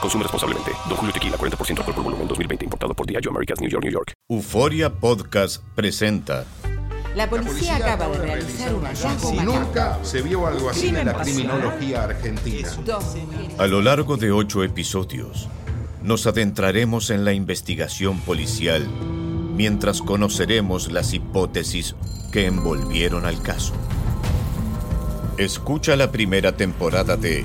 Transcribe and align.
Consume 0.00 0.22
responsablemente. 0.24 0.72
Don 0.88 0.96
Julio 0.96 1.12
Tequila, 1.12 1.36
40% 1.36 1.78
alcohol 1.78 1.94
por 1.94 2.04
volumen, 2.04 2.28
2020. 2.28 2.64
Importado 2.64 2.94
por 2.94 3.06
Diageo 3.06 3.30
Americas, 3.30 3.60
New 3.60 3.70
York, 3.70 3.84
New 3.84 3.92
York. 3.92 4.12
Euforia 4.28 4.92
Podcast 4.92 5.62
presenta. 5.74 6.44
La 7.14 7.30
policía 7.30 7.76
acaba 7.76 8.08
de 8.08 8.18
realizar 8.18 8.74
un 8.74 8.84
hallazgo 8.84 9.30
Si 9.30 9.36
nunca 9.38 9.98
se 10.02 10.20
vio 10.20 10.46
algo 10.46 10.68
así 10.68 10.88
en 10.88 11.06
la 11.06 11.14
criminología 11.14 12.04
argentina. 12.04 12.68
A 13.56 13.66
lo 13.66 13.80
largo 13.80 14.18
de 14.18 14.32
ocho 14.32 14.62
episodios, 14.62 15.48
nos 16.02 16.26
adentraremos 16.26 17.08
en 17.08 17.24
la 17.24 17.32
investigación 17.32 18.20
policial 18.20 18.86
mientras 19.56 20.02
conoceremos 20.02 20.92
las 20.92 21.14
hipótesis 21.14 21.96
que 22.30 22.44
envolvieron 22.44 23.24
al 23.24 23.40
caso. 23.40 23.72
Escucha 25.38 25.96
la 25.96 26.12
primera 26.12 26.52
temporada 26.52 27.16
de 27.16 27.44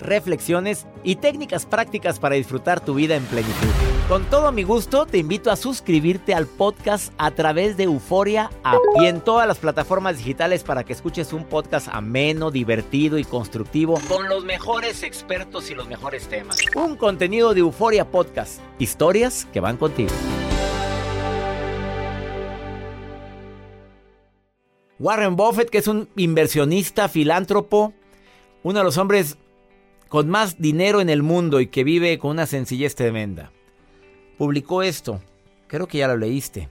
reflexiones 0.00 0.86
y 1.04 1.16
técnicas 1.16 1.66
prácticas 1.66 2.18
para 2.18 2.34
disfrutar 2.34 2.80
tu 2.80 2.94
vida 2.94 3.16
en 3.16 3.24
plenitud. 3.24 3.68
Con 4.08 4.24
todo 4.24 4.50
mi 4.50 4.64
gusto, 4.64 5.06
te 5.06 5.18
invito 5.18 5.52
a 5.52 5.56
suscribirte 5.56 6.34
al 6.34 6.46
podcast 6.46 7.12
a 7.16 7.30
través 7.30 7.76
de 7.76 7.84
Euforia 7.84 8.50
App 8.64 8.80
y 9.00 9.06
en 9.06 9.20
todas 9.20 9.46
las 9.46 9.58
plataformas 9.58 10.18
digitales 10.18 10.64
para 10.64 10.82
que 10.82 10.92
escuches 10.92 11.32
un 11.32 11.44
podcast 11.44 11.86
ameno, 11.92 12.50
divertido 12.50 13.18
y 13.18 13.24
constructivo 13.24 14.00
con 14.08 14.28
los 14.28 14.44
mejores 14.44 15.04
expertos 15.04 15.70
y 15.70 15.76
los 15.76 15.86
mejores 15.86 16.26
temas. 16.26 16.58
Un 16.74 16.96
contenido 16.96 17.54
de 17.54 17.60
Euforia 17.60 18.10
Podcast. 18.10 18.60
Historias 18.80 19.46
que 19.52 19.60
van 19.60 19.76
contigo. 19.76 20.10
Warren 24.98 25.34
Buffett, 25.34 25.70
que 25.70 25.78
es 25.78 25.88
un 25.88 26.08
inversionista, 26.16 27.08
filántropo, 27.08 27.94
uno 28.62 28.80
de 28.80 28.84
los 28.84 28.98
hombres 28.98 29.38
con 30.10 30.28
más 30.28 30.60
dinero 30.60 31.00
en 31.00 31.08
el 31.08 31.22
mundo 31.22 31.60
y 31.60 31.68
que 31.68 31.84
vive 31.84 32.18
con 32.18 32.32
una 32.32 32.44
sencillez 32.44 32.96
tremenda, 32.96 33.52
publicó 34.36 34.82
esto. 34.82 35.22
Creo 35.68 35.86
que 35.86 35.98
ya 35.98 36.08
lo 36.08 36.16
leíste. 36.16 36.68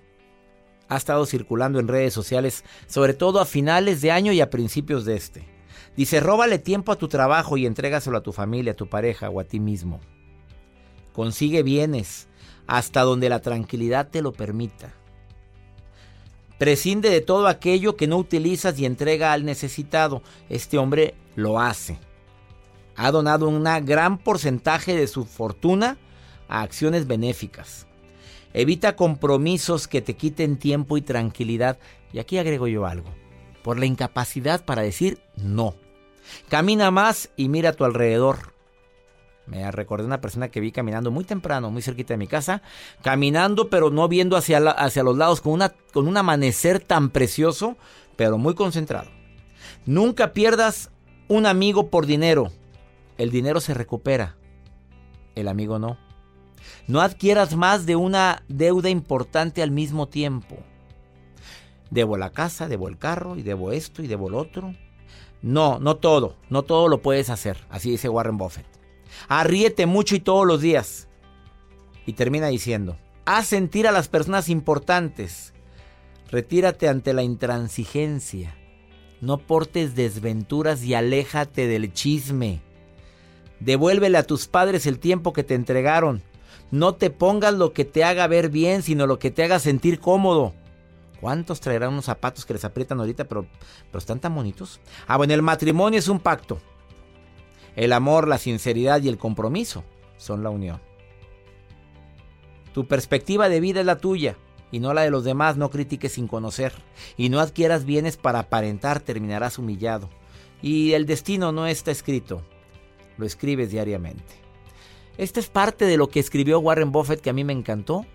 Ha 0.89 0.97
estado 0.97 1.25
circulando 1.25 1.79
en 1.79 1.87
redes 1.87 2.13
sociales, 2.13 2.65
sobre 2.85 3.13
todo 3.13 3.39
a 3.39 3.45
finales 3.45 4.01
de 4.01 4.11
año 4.11 4.33
y 4.33 4.41
a 4.41 4.49
principios 4.49 5.05
de 5.05 5.15
este. 5.15 5.47
Dice, 5.95 6.19
róbale 6.19 6.59
tiempo 6.59 6.91
a 6.91 6.97
tu 6.97 7.07
trabajo 7.07 7.55
y 7.55 7.65
entrégaselo 7.65 8.17
a 8.17 8.23
tu 8.23 8.33
familia, 8.33 8.73
a 8.73 8.75
tu 8.75 8.89
pareja 8.89 9.29
o 9.29 9.39
a 9.39 9.45
ti 9.45 9.61
mismo. 9.61 10.01
Consigue 11.13 11.63
bienes 11.63 12.27
hasta 12.67 13.03
donde 13.03 13.29
la 13.29 13.39
tranquilidad 13.39 14.09
te 14.09 14.21
lo 14.21 14.33
permita. 14.33 14.93
Prescinde 16.57 17.09
de 17.09 17.21
todo 17.21 17.47
aquello 17.47 17.95
que 17.95 18.07
no 18.07 18.17
utilizas 18.17 18.77
y 18.79 18.85
entrega 18.85 19.31
al 19.31 19.45
necesitado. 19.45 20.23
Este 20.49 20.77
hombre 20.77 21.15
lo 21.37 21.57
hace. 21.61 21.99
Ha 23.01 23.11
donado 23.11 23.47
un 23.47 23.63
gran 23.85 24.17
porcentaje 24.17 24.93
de 24.93 25.07
su 25.07 25.23
fortuna 25.23 25.97
a 26.49 26.63
acciones 26.63 27.07
benéficas. 27.07 27.87
Evita 28.53 28.97
compromisos 28.97 29.87
que 29.87 30.01
te 30.01 30.17
quiten 30.17 30.57
tiempo 30.57 30.97
y 30.97 31.01
tranquilidad. 31.01 31.79
Y 32.11 32.19
aquí 32.19 32.37
agrego 32.37 32.67
yo 32.67 32.85
algo. 32.85 33.09
Por 33.63 33.79
la 33.79 33.85
incapacidad 33.85 34.65
para 34.65 34.81
decir 34.81 35.21
no. 35.37 35.75
Camina 36.49 36.91
más 36.91 37.29
y 37.37 37.47
mira 37.47 37.69
a 37.69 37.73
tu 37.73 37.85
alrededor. 37.85 38.53
Me 39.45 39.71
recordé 39.71 40.05
una 40.05 40.19
persona 40.19 40.49
que 40.49 40.59
vi 40.59 40.73
caminando 40.73 41.09
muy 41.09 41.23
temprano, 41.23 41.71
muy 41.71 41.81
cerquita 41.81 42.15
de 42.15 42.17
mi 42.17 42.27
casa, 42.27 42.61
caminando 43.01 43.69
pero 43.69 43.91
no 43.91 44.09
viendo 44.09 44.35
hacia, 44.35 44.57
hacia 44.57 45.03
los 45.03 45.17
lados, 45.17 45.39
con, 45.39 45.53
una, 45.53 45.69
con 45.93 46.05
un 46.05 46.17
amanecer 46.17 46.81
tan 46.81 47.11
precioso, 47.11 47.77
pero 48.17 48.37
muy 48.37 48.55
concentrado. 48.55 49.09
Nunca 49.85 50.33
pierdas 50.33 50.91
un 51.29 51.45
amigo 51.45 51.89
por 51.89 52.05
dinero. 52.05 52.51
El 53.19 53.31
dinero 53.31 53.59
se 53.59 53.73
recupera, 53.73 54.37
el 55.35 55.49
amigo 55.49 55.77
no. 55.77 55.97
No 56.87 57.01
adquieras 57.01 57.53
más 57.53 57.85
de 57.85 57.97
una 57.97 58.43
deuda 58.47 58.89
importante 58.89 59.61
al 59.61 59.71
mismo 59.71 60.07
tiempo. 60.07 60.55
Debo 61.91 62.15
la 62.15 62.31
casa, 62.31 62.69
debo 62.69 62.87
el 62.87 62.97
carro 62.97 63.35
y 63.35 63.43
debo 63.43 63.73
esto 63.73 64.01
y 64.01 64.07
debo 64.07 64.29
lo 64.29 64.37
otro. 64.37 64.73
No, 65.41 65.79
no 65.79 65.97
todo, 65.97 66.37
no 66.49 66.63
todo 66.63 66.87
lo 66.87 67.01
puedes 67.01 67.29
hacer, 67.29 67.57
así 67.69 67.91
dice 67.91 68.07
Warren 68.07 68.37
Buffett. 68.37 68.65
Arríete 69.27 69.85
mucho 69.85 70.15
y 70.15 70.21
todos 70.21 70.47
los 70.47 70.61
días. 70.61 71.09
Y 72.05 72.13
termina 72.13 72.47
diciendo, 72.47 72.97
haz 73.25 73.47
sentir 73.47 73.85
a 73.85 73.91
las 73.91 74.07
personas 74.07 74.47
importantes. 74.47 75.53
Retírate 76.31 76.87
ante 76.87 77.11
la 77.11 77.23
intransigencia. 77.23 78.55
No 79.19 79.39
portes 79.39 79.93
desventuras 79.93 80.85
y 80.85 80.93
aléjate 80.93 81.67
del 81.67 81.91
chisme. 81.91 82.61
Devuélvele 83.59 84.17
a 84.17 84.23
tus 84.23 84.47
padres 84.47 84.85
el 84.85 84.99
tiempo 84.99 85.33
que 85.33 85.43
te 85.43 85.55
entregaron. 85.55 86.21
No 86.71 86.95
te 86.95 87.09
pongas 87.09 87.53
lo 87.53 87.73
que 87.73 87.85
te 87.85 88.03
haga 88.03 88.27
ver 88.27 88.49
bien, 88.49 88.83
sino 88.83 89.07
lo 89.07 89.19
que 89.19 89.31
te 89.31 89.43
haga 89.43 89.59
sentir 89.59 89.99
cómodo. 89.99 90.53
¿Cuántos 91.19 91.59
traerán 91.59 91.93
unos 91.93 92.05
zapatos 92.05 92.45
que 92.45 92.53
les 92.53 92.63
aprietan 92.63 92.99
ahorita, 92.99 93.25
pero, 93.25 93.45
pero 93.87 93.99
están 93.99 94.19
tan 94.19 94.33
bonitos? 94.33 94.79
Ah, 95.07 95.17
bueno, 95.17 95.33
el 95.33 95.41
matrimonio 95.41 95.99
es 95.99 96.07
un 96.07 96.19
pacto. 96.19 96.59
El 97.75 97.91
amor, 97.91 98.27
la 98.27 98.37
sinceridad 98.37 99.01
y 99.01 99.09
el 99.09 99.17
compromiso 99.17 99.83
son 100.17 100.43
la 100.43 100.49
unión. 100.49 100.81
Tu 102.73 102.87
perspectiva 102.87 103.49
de 103.49 103.59
vida 103.59 103.81
es 103.81 103.85
la 103.85 103.97
tuya 103.97 104.37
y 104.71 104.79
no 104.79 104.93
la 104.93 105.01
de 105.01 105.09
los 105.09 105.23
demás. 105.23 105.57
No 105.57 105.69
critiques 105.69 106.13
sin 106.13 106.27
conocer 106.27 106.73
y 107.17 107.29
no 107.29 107.39
adquieras 107.39 107.83
bienes 107.83 108.15
para 108.15 108.39
aparentar, 108.39 108.99
terminarás 108.99 109.57
humillado. 109.57 110.09
Y 110.61 110.93
el 110.93 111.05
destino 111.05 111.51
no 111.51 111.67
está 111.67 111.91
escrito, 111.91 112.43
lo 113.19 113.25
escribes 113.25 113.69
diariamente. 113.69 114.23
Esta 115.17 115.39
es 115.39 115.49
parte 115.49 115.85
de 115.85 115.97
lo 115.97 116.07
que 116.07 116.19
escribió 116.19 116.59
Warren 116.59 116.91
Buffett 116.91 117.21
que 117.21 117.29
a 117.29 117.33
mí 117.33 117.43
me 117.43 117.53
encantó 117.53 118.05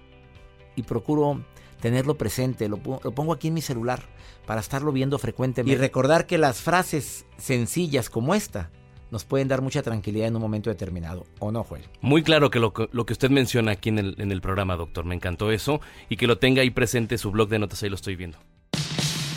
y 0.75 0.83
procuro 0.83 1.45
tenerlo 1.81 2.17
presente, 2.17 2.67
lo, 2.69 2.79
pongo 2.79 3.35
aquí 3.35 3.49
en 3.49 3.55
mi 3.55 3.61
celular 3.61 4.03
para 4.47 4.61
estarlo 4.61 4.91
viendo 4.91 5.19
frecuentemente 5.19 5.77
y 5.77 5.79
recordar 5.79 6.27
que 6.27 6.39
las 6.39 6.63
frases 6.63 7.27
sencillas 7.37 8.09
como 8.09 8.35
esta 8.35 8.71
nos 9.11 9.25
pueden 9.25 9.49
dar 9.49 9.61
mucha 9.61 9.83
tranquilidad 9.83 10.29
en 10.29 10.37
un 10.37 10.43
momento 10.43 10.71
determinado, 10.71 11.27
¿o 11.39 11.53
no, 11.53 11.63
Joel? 11.63 11.83
Muy 12.01 12.23
claro 12.23 12.51
que 12.51 12.59
lo, 12.59 12.73
que 12.73 12.89
lo 12.91 13.05
que 13.05 13.13
usted 13.13 13.31
menciona 13.31 13.73
aquí 13.73 13.91
en 13.91 13.99
el, 13.99 14.15
en 14.19 14.33
el 14.33 14.41
programa, 14.41 14.77
doctor. 14.77 15.05
Me 15.05 15.15
encantó 15.15 15.53
eso. 15.53 15.81
Y 16.09 16.17
que 16.17 16.27
lo 16.27 16.39
tenga 16.39 16.63
ahí 16.63 16.71
presente 16.71 17.17
su 17.17 17.31
blog 17.31 17.49
de 17.49 17.61
notas, 17.61 17.83
ahí 17.83 17.91
lo 17.91 17.95
estoy 17.95 18.17
viendo. 18.17 18.39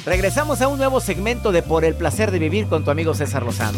Regresamos 0.03 0.61
a 0.61 0.67
un 0.67 0.77
nuevo 0.77 0.99
segmento 0.99 1.51
de 1.51 1.61
Por 1.61 1.85
el 1.85 1.93
placer 1.93 2.31
de 2.31 2.39
vivir 2.39 2.67
con 2.67 2.85
tu 2.85 2.91
amigo 2.91 3.13
César 3.13 3.43
Lozano. 3.43 3.77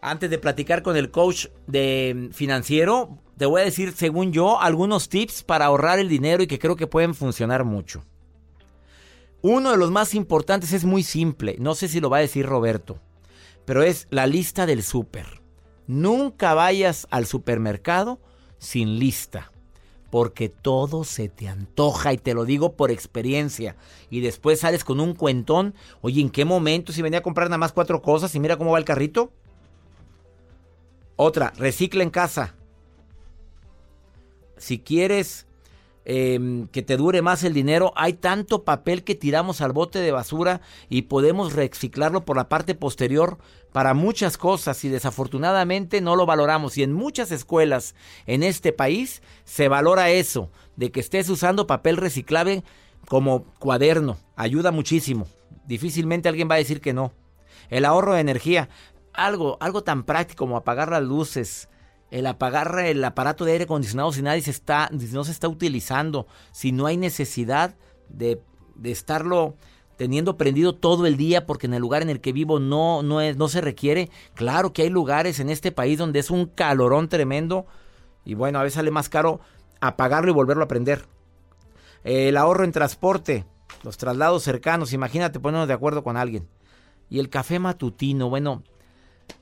Antes 0.00 0.30
de 0.30 0.38
platicar 0.38 0.82
con 0.82 0.96
el 0.96 1.10
coach 1.10 1.46
de 1.66 2.28
financiero, 2.32 3.18
te 3.36 3.46
voy 3.46 3.62
a 3.62 3.64
decir, 3.64 3.92
según 3.92 4.32
yo, 4.32 4.60
algunos 4.60 5.08
tips 5.08 5.42
para 5.42 5.66
ahorrar 5.66 5.98
el 5.98 6.08
dinero 6.08 6.42
y 6.42 6.46
que 6.46 6.58
creo 6.58 6.76
que 6.76 6.86
pueden 6.86 7.14
funcionar 7.14 7.64
mucho. 7.64 8.04
Uno 9.42 9.70
de 9.72 9.76
los 9.76 9.90
más 9.90 10.14
importantes 10.14 10.72
es 10.72 10.84
muy 10.84 11.02
simple, 11.02 11.56
no 11.58 11.74
sé 11.74 11.88
si 11.88 12.00
lo 12.00 12.10
va 12.10 12.18
a 12.18 12.20
decir 12.20 12.46
Roberto, 12.46 13.00
pero 13.64 13.82
es 13.82 14.06
la 14.10 14.26
lista 14.26 14.66
del 14.66 14.82
súper. 14.82 15.40
Nunca 15.86 16.54
vayas 16.54 17.06
al 17.10 17.26
supermercado 17.26 18.20
sin 18.58 18.98
lista. 18.98 19.50
porque 20.10 20.48
todo 20.48 21.04
se 21.04 21.28
te 21.28 21.48
antoja 21.48 22.12
y 22.12 22.18
te 22.18 22.34
lo 22.34 22.44
digo 22.44 22.72
por 22.74 22.90
experiencia. 22.90 23.76
Y 24.10 24.20
después 24.20 24.60
sales 24.60 24.84
con 24.84 25.00
un 25.00 25.14
cuentón. 25.14 25.74
Oye, 26.00 26.20
¿en 26.20 26.30
qué 26.30 26.44
momento 26.44 26.92
si 26.92 27.02
venía 27.02 27.18
a 27.20 27.22
comprar 27.22 27.48
nada 27.48 27.58
más 27.58 27.72
cuatro 27.72 28.00
cosas 28.00 28.34
y 28.34 28.40
mira 28.40 28.56
cómo 28.56 28.72
va 28.72 28.78
el 28.78 28.84
carrito? 28.84 29.32
Otra, 31.20 31.52
recicla 31.56 32.04
en 32.04 32.10
casa. 32.10 32.54
Si 34.56 34.78
quieres 34.78 35.48
em, 36.04 36.68
que 36.68 36.82
te 36.82 36.96
dure 36.96 37.22
más 37.22 37.42
el 37.42 37.52
dinero, 37.52 37.92
hay 37.96 38.12
tanto 38.12 38.62
papel 38.62 39.02
que 39.02 39.16
tiramos 39.16 39.60
al 39.60 39.72
bote 39.72 39.98
de 39.98 40.12
basura 40.12 40.60
y 40.88 41.02
podemos 41.02 41.54
reciclarlo 41.54 42.24
por 42.24 42.36
la 42.36 42.48
parte 42.48 42.76
posterior 42.76 43.38
para 43.72 43.94
muchas 43.94 44.38
cosas 44.38 44.84
y 44.84 44.90
desafortunadamente 44.90 46.00
no 46.00 46.14
lo 46.14 46.24
valoramos. 46.24 46.78
Y 46.78 46.84
en 46.84 46.92
muchas 46.92 47.32
escuelas 47.32 47.96
en 48.26 48.44
este 48.44 48.72
país 48.72 49.20
se 49.42 49.66
valora 49.66 50.10
eso, 50.10 50.52
de 50.76 50.92
que 50.92 51.00
estés 51.00 51.28
usando 51.30 51.66
papel 51.66 51.96
reciclable 51.96 52.62
como 53.08 53.42
cuaderno. 53.58 54.18
Ayuda 54.36 54.70
muchísimo. 54.70 55.26
Difícilmente 55.66 56.28
alguien 56.28 56.48
va 56.48 56.54
a 56.54 56.58
decir 56.58 56.80
que 56.80 56.92
no. 56.92 57.12
El 57.70 57.84
ahorro 57.84 58.14
de 58.14 58.20
energía, 58.20 58.68
algo, 59.18 59.58
algo 59.60 59.82
tan 59.82 60.04
práctico 60.04 60.44
como 60.44 60.56
apagar 60.56 60.90
las 60.90 61.02
luces, 61.02 61.68
el 62.10 62.26
apagar 62.26 62.78
el 62.78 63.04
aparato 63.04 63.44
de 63.44 63.52
aire 63.52 63.64
acondicionado 63.64 64.12
si 64.12 64.22
nadie 64.22 64.40
se 64.40 64.50
está, 64.50 64.88
no 64.90 65.24
se 65.24 65.32
está 65.32 65.48
utilizando, 65.48 66.26
si 66.52 66.72
no 66.72 66.86
hay 66.86 66.96
necesidad 66.96 67.74
de, 68.08 68.40
de 68.76 68.90
estarlo 68.90 69.56
teniendo 69.96 70.36
prendido 70.36 70.74
todo 70.74 71.06
el 71.06 71.16
día 71.16 71.44
porque 71.44 71.66
en 71.66 71.74
el 71.74 71.82
lugar 71.82 72.02
en 72.02 72.08
el 72.08 72.20
que 72.20 72.32
vivo 72.32 72.60
no, 72.60 73.02
no, 73.02 73.20
es, 73.20 73.36
no 73.36 73.48
se 73.48 73.60
requiere. 73.60 74.08
Claro 74.34 74.72
que 74.72 74.82
hay 74.82 74.90
lugares 74.90 75.40
en 75.40 75.50
este 75.50 75.72
país 75.72 75.98
donde 75.98 76.20
es 76.20 76.30
un 76.30 76.46
calorón 76.46 77.08
tremendo 77.08 77.66
y 78.24 78.34
bueno, 78.34 78.60
a 78.60 78.62
veces 78.62 78.76
sale 78.76 78.90
más 78.90 79.08
caro 79.08 79.40
apagarlo 79.80 80.30
y 80.30 80.34
volverlo 80.34 80.64
a 80.64 80.68
prender. 80.68 81.04
El 82.04 82.36
ahorro 82.36 82.64
en 82.64 82.72
transporte, 82.72 83.44
los 83.82 83.96
traslados 83.98 84.44
cercanos, 84.44 84.92
imagínate 84.92 85.40
ponernos 85.40 85.68
de 85.68 85.74
acuerdo 85.74 86.04
con 86.04 86.16
alguien. 86.16 86.48
Y 87.10 87.18
el 87.18 87.28
café 87.28 87.58
matutino, 87.58 88.28
bueno, 88.28 88.62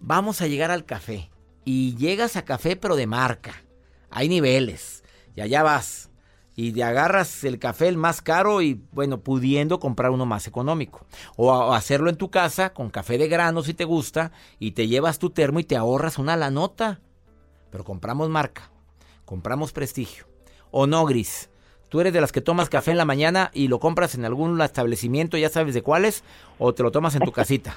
vamos 0.01 0.41
a 0.41 0.47
llegar 0.47 0.71
al 0.71 0.85
café. 0.85 1.31
Y 1.65 1.97
llegas 1.97 2.37
a 2.37 2.45
café 2.45 2.77
pero 2.77 2.97
de 2.97 3.07
marca. 3.07 3.63
Hay 4.11 4.29
niveles. 4.29 5.03
Y 5.35 5.41
allá 5.41 5.63
vas 5.63 6.11
y 6.59 6.73
te 6.73 6.83
agarras 6.83 7.45
el 7.45 7.59
café 7.59 7.87
el 7.87 7.99
más 7.99 8.23
caro 8.23 8.63
y 8.63 8.83
bueno, 8.93 9.21
pudiendo 9.21 9.79
comprar 9.79 10.11
uno 10.11 10.25
más 10.25 10.47
económico. 10.47 11.05
O, 11.37 11.75
hacerlo 11.75 12.09
en 12.09 12.17
tu 12.17 12.31
casa 12.31 12.73
con 12.73 12.89
café 12.89 13.19
de 13.19 13.29
grano 13.29 13.63
si 13.63 13.75
te 13.75 13.85
gusta 13.85 14.33
y 14.59 14.73
te 14.73 14.89
llevas 14.89 15.19
tu 15.19 15.31
termo 15.31 15.61
y 15.61 15.65
te 15.65 15.77
ahorras 15.77 16.19
una 16.19 16.35
la 16.35 16.51
nota. 16.51 17.01
Pero 17.71 17.85
compramos 17.85 18.31
marca, 18.31 18.71
compramos 19.27 19.73
prestigio. 19.73 20.25
O 20.71 20.87
no, 20.87 21.05
Gris. 21.05 21.51
¿Tú 21.91 22.01
eres 22.01 22.13
de 22.13 22.21
las 22.21 22.33
que 22.33 22.41
tomas 22.41 22.69
café 22.69 22.91
en 22.91 22.97
la 22.97 23.05
mañana 23.05 23.51
y 23.55 23.69
lo 23.69 23.79
compras 23.79 24.17
en 24.17 24.25
algún 24.25 24.61
establecimiento, 24.61 25.37
ya 25.37 25.51
sabes 25.51 25.73
de 25.73 25.83
cuáles, 25.83 26.25
o 26.59 26.75
te 26.75 26.83
lo 26.83 26.91
tomas 26.91 27.15
en 27.15 27.23
tu 27.23 27.31
casita? 27.31 27.77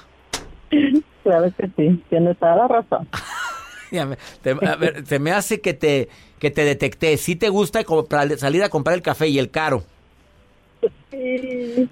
Claro 1.22 1.52
que 1.54 1.68
sí, 1.76 2.02
tienes 2.08 2.38
toda 2.38 2.56
la 2.56 2.68
razón. 2.68 3.06
a 4.66 4.76
ver, 4.76 5.06
se 5.06 5.18
me 5.18 5.32
hace 5.32 5.60
que 5.60 5.74
te, 5.74 6.08
que 6.38 6.50
te 6.50 6.64
detecté. 6.64 7.16
Si 7.18 7.36
te 7.36 7.50
gusta 7.50 7.82
salir 8.38 8.62
a 8.62 8.68
comprar 8.68 8.96
el 8.96 9.02
café 9.02 9.28
y 9.28 9.38
el 9.38 9.50
caro. 9.50 9.84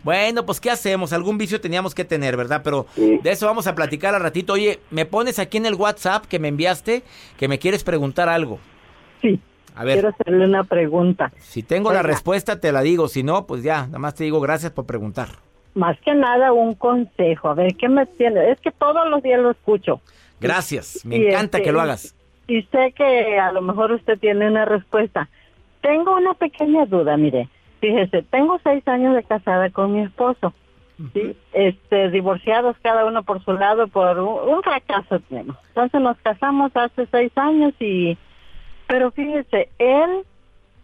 Bueno, 0.03 0.47
pues 0.47 0.61
¿qué 0.61 0.71
hacemos? 0.71 1.13
Algún 1.13 1.37
vicio 1.37 1.61
teníamos 1.61 1.95
que 1.95 2.05
tener, 2.05 2.37
¿verdad? 2.37 2.63
Pero 2.65 2.87
de 2.97 3.31
eso 3.31 3.47
vamos 3.47 3.67
a 3.67 3.75
platicar 3.75 4.15
al 4.15 4.23
ratito. 4.23 4.55
Oye, 4.55 4.81
¿me 4.91 5.05
pones 5.05 5.39
aquí 5.39 5.59
en 5.59 5.67
el 5.67 5.75
WhatsApp 5.75 6.25
que 6.25 6.39
me 6.39 6.49
enviaste 6.49 7.03
que 7.37 7.49
me 7.49 7.59
quieres 7.59 7.85
preguntar 7.85 8.29
algo? 8.29 8.59
Sí. 9.21 9.41
A 9.75 9.85
ver. 9.85 9.95
Quiero 9.95 10.09
hacerle 10.09 10.47
una 10.47 10.65
pregunta. 10.65 11.33
Si 11.39 11.63
tengo 11.63 11.93
la 11.93 12.03
respuesta, 12.03 12.61
te 12.61 12.73
la 12.73 12.81
digo. 12.81 13.09
Si 13.09 13.23
no, 13.23 13.47
pues 13.47 13.63
ya, 13.63 13.87
nada 13.87 13.99
más 13.99 14.15
te 14.15 14.25
digo 14.25 14.41
gracias 14.41 14.73
por 14.73 14.87
preguntar. 14.87 15.48
Más 15.79 15.97
que 16.01 16.13
nada, 16.13 16.53
un 16.53 16.75
consejo. 16.75 17.51
A 17.51 17.55
ver, 17.55 17.77
¿qué 17.77 17.89
me 17.89 18.05
tiene? 18.05 18.51
Es 18.51 18.61
que 18.61 18.73
todos 18.73 19.09
los 19.09 19.23
días 19.23 19.41
lo 19.41 19.53
escucho. 19.53 20.01
Gracias, 20.41 21.07
me 21.07 21.29
encanta 21.29 21.61
que 21.61 21.71
lo 21.71 21.79
este, 21.79 21.89
hagas. 21.89 22.17
Y 22.49 22.63
sé 22.63 22.93
que 22.97 23.39
a 23.39 23.53
lo 23.53 23.63
mejor 23.63 23.93
usted 23.93 24.19
tiene 24.19 24.49
una 24.49 24.65
respuesta. 24.65 25.29
Tengo 25.81 26.17
una 26.17 26.35
pequeña 26.35 26.85
duda, 26.85 27.17
mire. 27.17 27.49
Fíjese, 27.81 28.25
tengo 28.25 28.59
seis 28.65 28.87
años 28.89 29.15
de 29.15 29.23
casada 29.23 29.71
con 29.71 29.93
mi 29.93 30.01
esposo. 30.01 30.53
¿sí? 31.15 31.37
este, 31.53 32.11
divorciados 32.11 32.77
cada 32.83 33.05
uno 33.05 33.23
por 33.23 33.45
su 33.45 33.53
lado 33.53 33.87
por 33.87 34.19
un, 34.19 34.61
fracaso 34.65 35.21
tenemos. 35.21 35.57
Entonces 35.69 36.01
nos 36.01 36.17
casamos 36.19 36.73
hace 36.75 37.07
seis 37.07 37.31
años 37.37 37.73
y, 37.79 38.19
pero 38.89 39.13
fíjese, 39.13 39.69
él, 39.79 40.25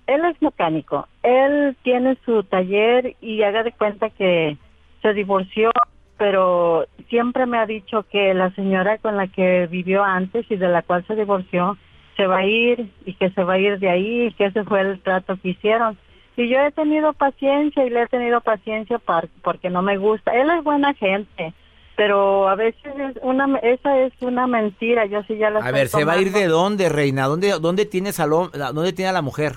él 0.06 0.25
es 0.25 0.41
mecánico, 0.41 1.08
él 1.25 1.76
tiene 1.82 2.17
su 2.25 2.44
taller 2.44 3.17
y 3.20 3.43
haga 3.43 3.64
de 3.64 3.73
cuenta 3.73 4.08
que 4.11 4.56
se 5.04 5.12
divorció 5.12 5.70
pero 6.16 6.86
siempre 7.08 7.46
me 7.46 7.58
ha 7.58 7.66
dicho 7.66 8.04
que 8.10 8.34
la 8.34 8.50
señora 8.54 8.98
con 8.98 9.16
la 9.16 9.26
que 9.26 9.66
vivió 9.66 10.04
antes 10.04 10.46
y 10.48 10.56
de 10.56 10.68
la 10.68 10.82
cual 10.82 11.04
se 11.06 11.16
divorció 11.16 11.76
se 12.16 12.26
va 12.26 12.38
a 12.38 12.46
ir 12.46 12.92
y 13.04 13.14
que 13.14 13.30
se 13.30 13.42
va 13.42 13.54
a 13.54 13.58
ir 13.58 13.78
de 13.78 13.90
ahí 13.90 14.26
y 14.26 14.32
que 14.32 14.46
ese 14.46 14.64
fue 14.64 14.80
el 14.80 15.00
trato 15.00 15.36
que 15.42 15.50
hicieron. 15.50 15.98
Y 16.36 16.48
yo 16.48 16.60
he 16.60 16.70
tenido 16.70 17.12
paciencia 17.12 17.84
y 17.84 17.90
le 17.90 18.02
he 18.02 18.06
tenido 18.06 18.40
paciencia 18.40 19.00
porque 19.42 19.70
no 19.70 19.82
me 19.82 19.96
gusta. 19.98 20.32
Él 20.32 20.48
es 20.50 20.62
buena 20.62 20.94
gente, 20.94 21.52
pero 21.96 22.48
a 22.48 22.54
veces 22.54 22.92
es 22.96 23.16
una, 23.22 23.58
esa 23.58 23.98
es 24.00 24.12
una 24.20 24.46
mentira. 24.46 25.06
Yo 25.06 25.22
sí 25.24 25.36
ya 25.36 25.50
la 25.50 25.60
A 25.60 25.72
ver, 25.72 25.88
¿se 25.88 26.04
va 26.04 26.12
a 26.12 26.20
ir 26.20 26.30
de 26.30 26.46
dónde, 26.46 26.88
reina? 26.88 27.26
¿Dónde, 27.26 27.58
dónde, 27.60 27.86
tiene, 27.86 28.12
salón, 28.12 28.50
dónde 28.52 28.92
tiene 28.92 29.10
a 29.10 29.12
la 29.12 29.22
mujer? 29.22 29.54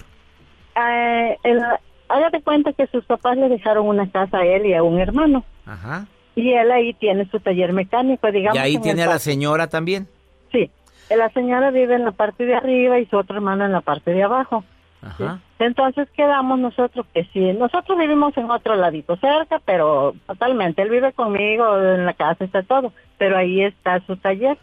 Eh, 0.75 1.37
hágate 2.09 2.41
cuenta 2.41 2.73
que 2.73 2.87
sus 2.87 3.05
papás 3.05 3.37
le 3.37 3.49
dejaron 3.49 3.87
una 3.87 4.09
casa 4.09 4.39
a 4.39 4.45
él 4.45 4.65
y 4.65 4.73
a 4.73 4.83
un 4.83 4.99
hermano. 4.99 5.43
Ajá. 5.65 6.05
Y 6.35 6.53
él 6.53 6.71
ahí 6.71 6.93
tiene 6.93 7.27
su 7.29 7.39
taller 7.39 7.73
mecánico, 7.73 8.31
digamos. 8.31 8.57
¿Y 8.57 8.59
ahí 8.59 8.77
tiene 8.77 9.03
a 9.03 9.07
la 9.07 9.19
señora 9.19 9.67
también? 9.67 10.07
Sí, 10.51 10.69
la 11.09 11.29
señora 11.29 11.71
vive 11.71 11.95
en 11.95 12.05
la 12.05 12.11
parte 12.11 12.45
de 12.45 12.55
arriba 12.55 12.99
y 12.99 13.05
su 13.07 13.17
otro 13.17 13.35
hermano 13.35 13.65
en 13.65 13.71
la 13.71 13.81
parte 13.81 14.11
de 14.11 14.23
abajo. 14.23 14.63
Ajá. 15.01 15.39
Entonces 15.59 16.07
quedamos 16.15 16.59
nosotros 16.59 17.05
que 17.13 17.23
sí, 17.33 17.53
nosotros 17.53 17.97
vivimos 17.97 18.35
en 18.37 18.49
otro 18.49 18.75
ladito 18.75 19.15
cerca, 19.17 19.59
pero 19.63 20.13
totalmente, 20.25 20.81
él 20.81 20.89
vive 20.89 21.13
conmigo 21.13 21.77
en 21.77 22.05
la 22.05 22.13
casa, 22.13 22.45
está 22.45 22.63
todo, 22.63 22.93
pero 23.17 23.37
ahí 23.37 23.63
está 23.63 23.99
su 24.05 24.17
taller. 24.17 24.57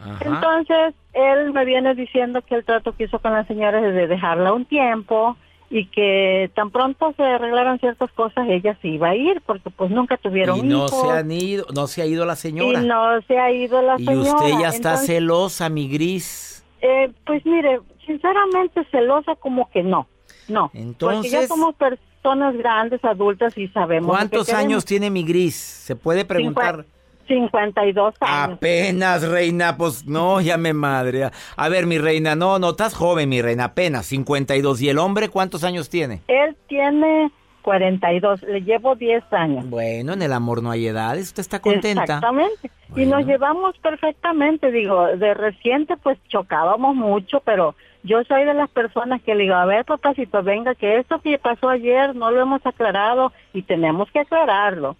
Ajá. 0.00 0.18
Entonces, 0.24 0.94
él 1.12 1.52
me 1.52 1.64
viene 1.64 1.94
diciendo 1.94 2.40
que 2.42 2.54
el 2.54 2.64
trato 2.64 2.92
que 2.96 3.04
hizo 3.04 3.18
con 3.18 3.32
la 3.32 3.44
señora 3.44 3.86
es 3.86 3.94
de 3.94 4.06
dejarla 4.06 4.52
un 4.52 4.64
tiempo, 4.64 5.36
y 5.72 5.86
que 5.86 6.50
tan 6.54 6.70
pronto 6.70 7.14
se 7.16 7.22
arreglaran 7.22 7.78
ciertas 7.78 8.10
cosas 8.10 8.48
ella 8.48 8.76
se 8.82 8.88
iba 8.88 9.10
a 9.10 9.14
ir 9.14 9.40
porque 9.46 9.70
pues 9.70 9.90
nunca 9.92 10.16
tuvieron 10.16 10.58
y 10.58 10.62
no 10.62 10.88
se 10.88 11.08
han 11.10 11.30
ido 11.30 11.64
no 11.72 11.86
se 11.86 12.02
ha 12.02 12.06
ido 12.06 12.26
la 12.26 12.34
señora. 12.34 12.82
y 12.82 12.86
no 12.86 13.22
se 13.22 13.38
ha 13.38 13.52
ido 13.52 13.80
la 13.80 13.96
señora 13.96 14.14
y 14.14 14.18
usted 14.18 14.58
ya 14.60 14.68
está 14.68 14.96
celosa 14.96 15.68
mi 15.68 15.88
gris. 15.88 16.64
Eh, 16.82 17.12
pues 17.24 17.46
mire 17.46 17.80
sinceramente 18.04 18.84
celosa 18.90 19.36
como 19.36 19.70
que 19.70 19.84
no 19.84 20.08
no. 20.48 20.72
Entonces 20.74 21.30
porque 21.30 21.30
ya 21.30 21.46
somos 21.46 21.76
personas 21.76 22.56
grandes 22.56 23.04
adultas 23.04 23.56
y 23.56 23.68
sabemos 23.68 24.10
cuántos 24.10 24.52
años 24.52 24.84
tiene 24.84 25.08
mi 25.08 25.22
gris 25.22 25.54
se 25.54 25.94
puede 25.94 26.24
preguntar 26.24 26.84
52 27.30 28.14
años. 28.20 28.56
Apenas, 28.56 29.22
reina, 29.22 29.76
pues 29.76 30.04
no, 30.06 30.40
ya 30.40 30.56
me 30.56 30.72
madre. 30.72 31.30
A 31.56 31.68
ver, 31.68 31.86
mi 31.86 31.98
reina, 31.98 32.34
no, 32.34 32.58
no, 32.58 32.70
estás 32.70 32.94
joven, 32.94 33.28
mi 33.28 33.40
reina, 33.40 33.66
apenas 33.66 34.06
52. 34.06 34.82
¿Y 34.82 34.88
el 34.88 34.98
hombre 34.98 35.28
cuántos 35.28 35.62
años 35.62 35.88
tiene? 35.88 36.22
Él 36.26 36.56
tiene 36.66 37.30
42, 37.62 38.42
le 38.42 38.62
llevo 38.62 38.96
10 38.96 39.32
años. 39.32 39.70
Bueno, 39.70 40.14
en 40.14 40.22
el 40.22 40.32
amor 40.32 40.60
no 40.60 40.72
hay 40.72 40.88
edades, 40.88 41.28
usted 41.28 41.42
está 41.42 41.60
contenta. 41.60 42.02
Exactamente. 42.02 42.70
Y 42.96 43.06
nos 43.06 43.24
llevamos 43.24 43.78
perfectamente, 43.78 44.72
digo, 44.72 45.06
de 45.16 45.34
reciente 45.34 45.96
pues 45.96 46.18
chocábamos 46.28 46.96
mucho, 46.96 47.40
pero 47.44 47.76
yo 48.02 48.24
soy 48.24 48.44
de 48.44 48.54
las 48.54 48.70
personas 48.70 49.22
que 49.22 49.34
le 49.34 49.44
digo, 49.44 49.54
a 49.54 49.66
ver 49.66 49.84
papacito, 49.84 50.42
venga, 50.42 50.74
que 50.74 50.98
esto 50.98 51.20
que 51.20 51.38
pasó 51.38 51.68
ayer 51.68 52.16
no 52.16 52.30
lo 52.30 52.40
hemos 52.40 52.64
aclarado 52.66 53.32
y 53.52 53.62
tenemos 53.62 54.10
que 54.10 54.20
aclararlo. 54.20 54.96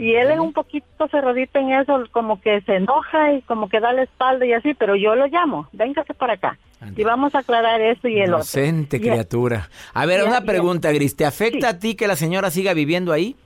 Y 0.00 0.14
él 0.14 0.30
es 0.30 0.38
un 0.38 0.54
poquito 0.54 1.08
cerradito 1.10 1.58
en 1.58 1.72
eso, 1.72 2.02
como 2.10 2.40
que 2.40 2.62
se 2.62 2.76
enoja 2.76 3.34
y 3.34 3.42
como 3.42 3.68
que 3.68 3.80
da 3.80 3.92
la 3.92 4.04
espalda 4.04 4.46
y 4.46 4.54
así, 4.54 4.72
pero 4.72 4.96
yo 4.96 5.14
lo 5.14 5.26
llamo, 5.26 5.68
véngase 5.72 6.14
para 6.14 6.32
acá. 6.32 6.58
Y 6.96 7.04
vamos 7.04 7.34
a 7.34 7.40
aclarar 7.40 7.82
eso 7.82 8.08
y 8.08 8.18
el 8.18 8.28
Inocente 8.28 8.98
criatura. 8.98 9.68
A 9.92 10.06
ver, 10.06 10.24
una 10.24 10.40
pregunta, 10.40 10.90
Gris, 10.90 11.16
¿te 11.16 11.26
afecta 11.26 11.68
a 11.68 11.78
ti 11.78 11.96
que 11.96 12.08
la 12.08 12.16
señora 12.16 12.50
siga 12.50 12.72
viviendo 12.72 13.12
ahí? 13.12 13.36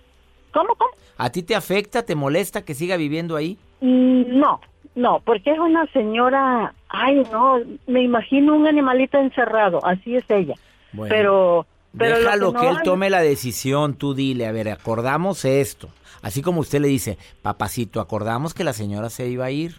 ¿Cómo, 0.52 0.76
cómo? 0.76 0.92
¿A 1.18 1.30
ti 1.30 1.42
te 1.42 1.56
afecta, 1.56 2.04
te 2.04 2.14
molesta 2.14 2.64
que 2.64 2.74
siga 2.74 2.96
viviendo 2.96 3.34
ahí? 3.34 3.58
Mm, 3.80 4.38
no, 4.38 4.60
no, 4.94 5.20
porque 5.24 5.50
es 5.50 5.58
una 5.58 5.86
señora, 5.86 6.72
ay 6.88 7.24
no, 7.32 7.58
me 7.88 8.04
imagino 8.04 8.54
un 8.54 8.68
animalito 8.68 9.18
encerrado, 9.18 9.84
así 9.84 10.14
es 10.14 10.24
ella. 10.30 10.54
pero... 11.08 11.66
pero 11.98 12.18
Déjalo 12.18 12.52
que, 12.52 12.68
él 12.68 12.76
tome 12.84 13.10
la 13.10 13.22
decisión, 13.22 13.94
tú 13.94 14.14
dile, 14.14 14.46
a 14.46 14.52
ver, 14.52 14.68
acordamos 14.68 15.44
esto 15.44 15.88
Así 16.24 16.40
como 16.40 16.62
usted 16.62 16.80
le 16.80 16.88
dice, 16.88 17.18
papacito, 17.42 18.00
acordamos 18.00 18.54
que 18.54 18.64
la 18.64 18.72
señora 18.72 19.10
se 19.10 19.28
iba 19.28 19.44
a 19.44 19.50
ir. 19.50 19.76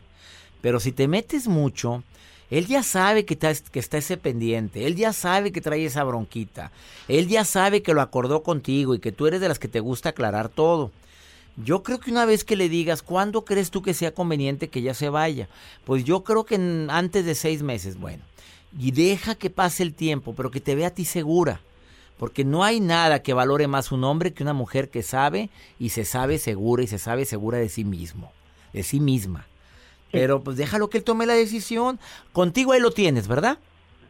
Pero 0.61 0.79
si 0.79 0.91
te 0.91 1.07
metes 1.07 1.47
mucho 1.47 2.03
Él 2.51 2.67
ya 2.67 2.83
sabe 2.83 3.25
que 3.25 3.33
está, 3.33 3.49
está 3.49 3.97
ese 3.97 4.17
pendiente, 4.17 4.85
él 4.85 4.95
ya 4.95 5.11
sabe 5.11 5.51
que 5.51 5.59
trae 5.59 5.83
esa 5.83 6.03
bronquita, 6.03 6.71
él 7.07 7.27
ya 7.27 7.43
sabe 7.45 7.81
que 7.81 7.95
lo 7.95 8.01
acordó 8.01 8.43
contigo 8.43 8.93
y 8.93 8.99
que 8.99 9.11
tú 9.11 9.25
eres 9.25 9.41
de 9.41 9.47
las 9.47 9.57
que 9.57 9.67
te 9.67 9.79
gusta 9.79 10.09
aclarar 10.09 10.49
todo. 10.49 10.91
Yo 11.57 11.81
creo 11.81 11.99
que 11.99 12.11
una 12.11 12.25
vez 12.25 12.43
que 12.43 12.55
le 12.55 12.69
digas, 12.69 13.01
¿cuándo 13.01 13.43
crees 13.43 13.71
tú 13.71 13.81
que 13.81 13.95
sea 13.95 14.13
conveniente 14.13 14.69
que 14.69 14.83
ya 14.83 14.93
se 14.93 15.09
vaya? 15.09 15.49
Pues 15.83 16.03
yo 16.03 16.23
creo 16.23 16.45
que 16.45 16.57
antes 16.89 17.25
de 17.25 17.33
seis 17.33 17.63
meses, 17.63 17.97
bueno. 17.97 18.23
Y 18.77 18.91
deja 18.91 19.33
que 19.33 19.49
pase 19.49 19.81
el 19.81 19.95
tiempo, 19.95 20.35
pero 20.35 20.51
que 20.51 20.61
te 20.61 20.75
vea 20.75 20.89
a 20.89 20.93
ti 20.93 21.05
segura. 21.05 21.61
Porque 22.17 22.45
no 22.45 22.63
hay 22.63 22.79
nada 22.79 23.21
que 23.21 23.33
valore 23.33 23.67
más 23.67 23.91
un 23.91 24.03
hombre 24.03 24.33
que 24.33 24.43
una 24.43 24.53
mujer 24.53 24.89
que 24.89 25.03
sabe 25.03 25.49
y 25.79 25.89
se 25.89 26.05
sabe 26.05 26.37
segura 26.37 26.83
y 26.83 26.87
se 26.87 26.97
sabe 26.97 27.25
segura 27.25 27.57
de 27.57 27.69
sí 27.69 27.83
mismo, 27.83 28.31
de 28.73 28.83
sí 28.83 28.99
misma. 28.99 29.47
Pero 30.11 30.41
pues 30.41 30.55
déjalo 30.55 30.89
que 30.89 30.99
él 30.99 31.03
tome 31.03 31.25
la 31.25 31.33
decisión. 31.33 31.99
Contigo 32.31 32.71
ahí 32.71 32.79
lo 32.79 32.91
tienes, 32.91 33.27
¿verdad? 33.27 33.57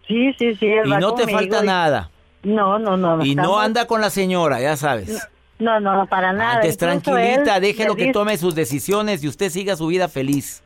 Sí, 0.07 0.33
sí, 0.37 0.53
sí. 0.55 0.67
y 0.67 0.89
no 0.89 1.15
te 1.15 1.27
falta 1.27 1.63
nada. 1.63 2.11
No, 2.43 2.77
no, 2.77 2.95
no. 2.95 3.25
Y 3.25 3.33
no 3.33 3.59
anda 3.59 3.87
con 3.87 4.01
la 4.01 4.11
señora, 4.11 4.61
ya 4.61 4.77
sabes. 4.77 5.27
No, 5.57 5.79
no, 5.79 6.05
para 6.07 6.31
nada. 6.31 6.57
Antes 6.57 6.77
tranquilita, 6.77 7.59
déjelo 7.59 7.95
que 7.95 8.11
tome 8.11 8.37
sus 8.37 8.53
decisiones 8.53 9.23
y 9.23 9.27
usted 9.27 9.49
siga 9.49 9.75
su 9.75 9.87
vida 9.87 10.07
feliz. 10.07 10.61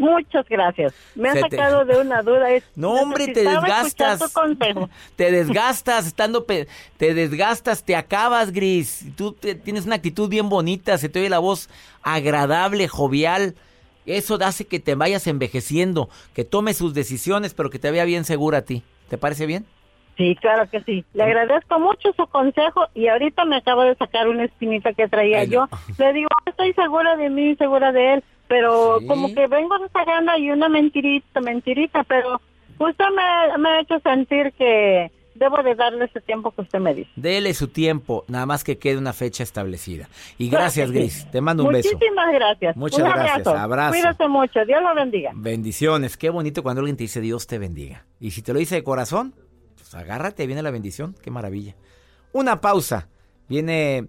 Muchas 0.00 0.48
gracias. 0.48 0.94
Me 1.14 1.28
ha 1.28 1.34
sacado 1.34 1.84
de 1.84 2.00
una 2.00 2.22
duda. 2.22 2.48
no, 2.74 2.94
hombre, 2.94 3.28
te 3.28 3.44
desgastas. 3.44 4.18
Te 5.14 5.30
desgastas, 5.30 6.06
estando. 6.06 6.46
Te 6.96 7.12
desgastas, 7.14 7.84
te 7.84 7.94
acabas, 7.94 8.50
Gris. 8.50 9.04
Tú 9.14 9.34
tienes 9.34 9.84
una 9.84 9.96
actitud 9.96 10.30
bien 10.30 10.48
bonita, 10.48 10.96
se 10.96 11.10
te 11.10 11.20
oye 11.20 11.28
la 11.28 11.38
voz 11.38 11.68
agradable, 12.02 12.88
jovial. 12.88 13.54
Eso 14.06 14.38
hace 14.42 14.66
que 14.66 14.80
te 14.80 14.94
vayas 14.94 15.26
envejeciendo, 15.26 16.08
que 16.32 16.44
tome 16.44 16.72
sus 16.72 16.94
decisiones, 16.94 17.52
pero 17.52 17.68
que 17.68 17.78
te 17.78 17.90
vea 17.90 18.06
bien 18.06 18.24
segura 18.24 18.58
a 18.58 18.62
ti. 18.62 18.82
¿Te 19.10 19.18
parece 19.18 19.44
bien? 19.44 19.66
Sí, 20.16 20.34
claro 20.40 20.68
que 20.70 20.80
sí. 20.80 21.04
Le 21.12 21.24
agradezco 21.24 21.78
mucho 21.78 22.12
su 22.16 22.26
consejo 22.26 22.86
y 22.94 23.08
ahorita 23.08 23.44
me 23.44 23.56
acabo 23.56 23.82
de 23.82 23.94
sacar 23.96 24.28
una 24.28 24.44
espinita 24.44 24.94
que 24.94 25.08
traía 25.08 25.44
yo. 25.44 25.68
Le 25.98 26.14
digo, 26.14 26.28
estoy 26.46 26.72
segura 26.72 27.16
de 27.16 27.28
mí, 27.28 27.54
segura 27.56 27.92
de 27.92 28.14
él, 28.14 28.24
pero 28.50 28.98
como 29.06 29.32
que 29.32 29.46
vengo 29.46 29.76
sacando 29.92 30.32
ahí 30.32 30.50
una 30.50 30.68
mentirita, 30.68 31.40
mentirita, 31.40 32.02
pero 32.02 32.40
usted 32.80 33.04
me, 33.14 33.58
me 33.58 33.68
ha 33.68 33.80
hecho 33.80 34.00
sentir 34.00 34.52
que 34.58 35.08
debo 35.36 35.62
de 35.62 35.76
darle 35.76 36.06
ese 36.06 36.20
tiempo 36.20 36.50
que 36.50 36.62
usted 36.62 36.80
me 36.80 36.92
dice. 36.92 37.08
Dele 37.14 37.54
su 37.54 37.68
tiempo, 37.68 38.24
nada 38.26 38.46
más 38.46 38.64
que 38.64 38.76
quede 38.76 38.98
una 38.98 39.12
fecha 39.12 39.44
establecida. 39.44 40.08
Y 40.36 40.50
gracias, 40.50 40.90
Gris. 40.90 41.30
Te 41.30 41.40
mando 41.40 41.62
un 41.62 41.72
beso. 41.72 41.90
Muchísimas 41.92 42.32
gracias. 42.32 42.76
Muchas 42.76 43.04
gracias. 43.04 43.46
Abrazo. 43.46 43.92
Cuídate 43.92 44.26
mucho. 44.26 44.64
Dios 44.66 44.82
lo 44.82 44.96
bendiga. 44.96 45.30
Bendiciones. 45.36 46.16
Qué 46.16 46.28
bonito 46.28 46.64
cuando 46.64 46.80
alguien 46.80 46.96
te 46.96 47.04
dice 47.04 47.20
Dios 47.20 47.46
te 47.46 47.60
bendiga. 47.60 48.04
Y 48.18 48.32
si 48.32 48.42
te 48.42 48.52
lo 48.52 48.58
dice 48.58 48.74
de 48.74 48.82
corazón, 48.82 49.32
pues 49.76 49.94
agárrate, 49.94 50.44
viene 50.48 50.62
la 50.62 50.72
bendición, 50.72 51.14
qué 51.22 51.30
maravilla. 51.30 51.76
Una 52.32 52.60
pausa. 52.60 53.06
Viene 53.48 54.08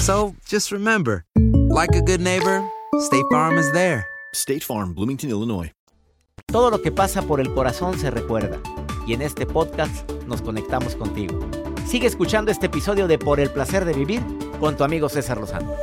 So 0.00 0.34
just 0.46 0.72
remember, 0.72 1.26
like 1.68 1.94
a 1.94 2.00
good 2.00 2.22
neighbor, 2.22 2.64
State 3.00 3.26
Farm 3.30 3.58
is 3.58 3.70
there. 3.72 4.06
State 4.32 4.64
Farm, 4.64 4.94
Bloomington, 4.94 5.28
Illinois. 5.28 5.72
Todo 6.46 6.70
lo 6.70 6.80
que 6.80 6.90
pasa 6.90 7.20
por 7.20 7.38
el 7.38 7.52
corazón 7.52 7.98
se 7.98 8.10
recuerda. 8.10 8.58
Y 9.06 9.12
en 9.12 9.20
este 9.20 9.44
podcast 9.44 10.10
nos 10.26 10.40
conectamos 10.40 10.96
contigo. 10.96 11.38
Sigue 11.84 12.06
escuchando 12.06 12.50
este 12.50 12.66
episodio 12.66 13.08
de 13.08 13.18
Por 13.18 13.40
el 13.40 13.50
placer 13.50 13.84
de 13.84 13.92
vivir 13.92 14.22
con 14.58 14.74
tu 14.74 14.84
amigo 14.84 15.10
César 15.10 15.36
Lozano. 15.36 15.74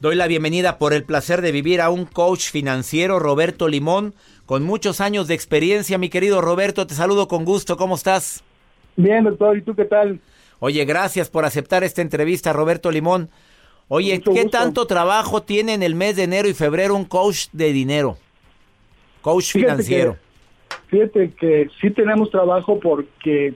Doy 0.00 0.14
la 0.14 0.26
bienvenida 0.26 0.78
por 0.78 0.94
el 0.94 1.04
placer 1.04 1.42
de 1.42 1.52
vivir 1.52 1.82
a 1.82 1.90
un 1.90 2.06
coach 2.06 2.50
financiero, 2.50 3.18
Roberto 3.18 3.68
Limón, 3.68 4.14
con 4.46 4.62
muchos 4.62 5.02
años 5.02 5.28
de 5.28 5.34
experiencia. 5.34 5.98
Mi 5.98 6.08
querido 6.08 6.40
Roberto, 6.40 6.86
te 6.86 6.94
saludo 6.94 7.28
con 7.28 7.44
gusto. 7.44 7.76
¿Cómo 7.76 7.96
estás? 7.96 8.42
Bien, 8.96 9.24
doctor. 9.24 9.58
¿Y 9.58 9.60
tú 9.60 9.74
qué 9.74 9.84
tal? 9.84 10.18
Oye, 10.58 10.84
gracias 10.84 11.28
por 11.28 11.44
aceptar 11.44 11.84
esta 11.84 12.02
entrevista, 12.02 12.52
Roberto 12.52 12.90
Limón. 12.90 13.28
Oye, 13.88 14.20
¿qué 14.20 14.46
tanto 14.46 14.86
trabajo 14.86 15.42
tiene 15.42 15.74
en 15.74 15.82
el 15.82 15.94
mes 15.94 16.16
de 16.16 16.24
enero 16.24 16.48
y 16.48 16.54
febrero 16.54 16.94
un 16.94 17.04
coach 17.04 17.46
de 17.52 17.72
dinero? 17.72 18.16
Coach 19.20 19.52
financiero. 19.52 20.16
fíjate 20.88 21.32
que 21.32 21.68
sí 21.80 21.90
tenemos 21.90 22.30
trabajo 22.30 22.80
porque 22.80 23.54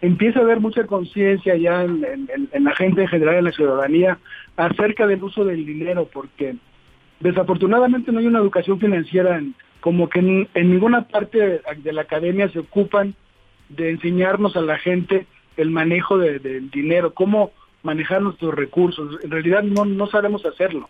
empieza 0.00 0.40
a 0.40 0.42
haber 0.42 0.60
mucha 0.60 0.86
conciencia 0.86 1.56
ya 1.56 1.84
en, 1.84 2.28
la 2.52 2.74
gente 2.76 3.02
en 3.02 3.08
general, 3.08 3.36
en 3.36 3.44
la 3.44 3.52
ciudadanía, 3.52 4.18
acerca 4.56 5.06
del 5.06 5.22
uso 5.22 5.44
del 5.44 5.64
dinero, 5.64 6.08
porque 6.12 6.56
desafortunadamente 7.20 8.12
no 8.12 8.18
hay 8.18 8.26
una 8.26 8.40
educación 8.40 8.78
financiera, 8.78 9.40
como 9.80 10.08
que 10.08 10.18
en, 10.18 10.48
ninguna 10.54 11.08
parte 11.08 11.62
de 11.76 11.92
la 11.92 12.02
academia 12.02 12.48
se 12.50 12.58
ocupan 12.58 13.14
de 13.68 13.90
enseñarnos 13.90 14.56
a 14.56 14.60
la 14.60 14.78
gente 14.78 15.26
el 15.56 15.70
manejo 15.70 16.18
del 16.18 16.70
dinero, 16.70 17.14
cómo 17.14 17.52
manejar 17.82 18.22
nuestros 18.22 18.54
recursos. 18.54 19.22
En 19.22 19.30
realidad 19.30 19.62
no, 19.62 19.84
no 19.84 20.06
sabemos 20.06 20.44
hacerlo. 20.46 20.88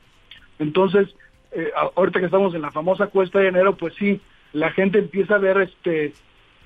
Entonces, 0.59 1.09
eh, 1.52 1.71
ahorita 1.97 2.21
que 2.21 2.26
estamos 2.26 2.54
en 2.54 2.62
la 2.62 2.71
famosa 2.71 3.09
cuesta 3.09 3.38
de 3.38 3.49
enero, 3.49 3.76
pues 3.76 3.95
sí, 3.99 4.21
la 4.52 4.71
gente 4.71 4.99
empieza 4.99 5.37
a 5.37 5.38
ver 5.38 5.61
este 5.61 6.12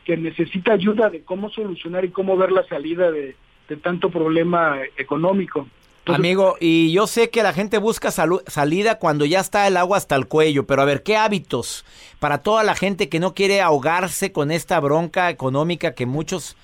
que 0.05 0.17
necesita 0.17 0.73
ayuda 0.73 1.11
de 1.11 1.23
cómo 1.23 1.50
solucionar 1.50 2.05
y 2.05 2.11
cómo 2.11 2.37
ver 2.37 2.53
la 2.53 2.65
salida 2.69 3.11
de, 3.11 3.35
tanto 3.83 4.09
problema 4.09 4.79
económico. 4.97 5.67
Amigo, 6.07 6.57
y 6.61 6.93
yo 6.93 7.09
sé 7.09 7.31
que 7.31 7.43
la 7.43 7.53
gente 7.53 7.79
busca 7.79 8.12
salida 8.12 9.00
cuando 9.00 9.25
ya 9.25 9.41
está 9.41 9.67
el 9.67 9.76
agua 9.76 9.97
hasta 9.97 10.15
el 10.15 10.29
cuello, 10.29 10.65
pero 10.65 10.83
a 10.83 10.85
ver, 10.85 11.03
¿qué 11.03 11.17
hábitos 11.17 11.85
para 12.21 12.38
toda 12.38 12.62
la 12.62 12.76
gente 12.76 13.09
que 13.09 13.19
no 13.19 13.35
quiere 13.35 13.61
ahogarse 13.61 14.31
con 14.31 14.53
esta 14.53 14.79
bronca 14.79 15.31
económica 15.31 15.97
que 15.97 16.07
muchos 16.07 16.57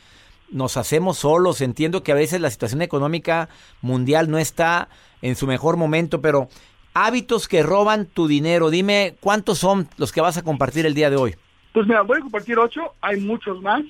nos 0.52 0.76
hacemos 0.76 1.18
solos. 1.18 1.60
Entiendo 1.60 2.02
que 2.02 2.12
a 2.12 2.16
veces 2.16 2.40
la 2.40 2.50
situación 2.50 2.82
económica 2.82 3.48
mundial 3.80 4.30
no 4.30 4.38
está 4.38 4.88
en 5.22 5.34
su 5.34 5.46
mejor 5.46 5.76
momento, 5.76 6.20
pero 6.20 6.48
hábitos 6.94 7.48
que 7.48 7.62
roban 7.62 8.06
tu 8.06 8.28
dinero. 8.28 8.70
Dime 8.70 9.16
cuántos 9.20 9.58
son 9.58 9.88
los 9.96 10.12
que 10.12 10.20
vas 10.20 10.36
a 10.36 10.42
compartir 10.42 10.86
el 10.86 10.94
día 10.94 11.10
de 11.10 11.16
hoy. 11.16 11.34
Pues 11.72 11.86
mira, 11.86 12.02
voy 12.02 12.18
a 12.18 12.22
compartir 12.22 12.58
ocho, 12.58 12.94
hay 13.00 13.20
muchos 13.20 13.60
más, 13.62 13.82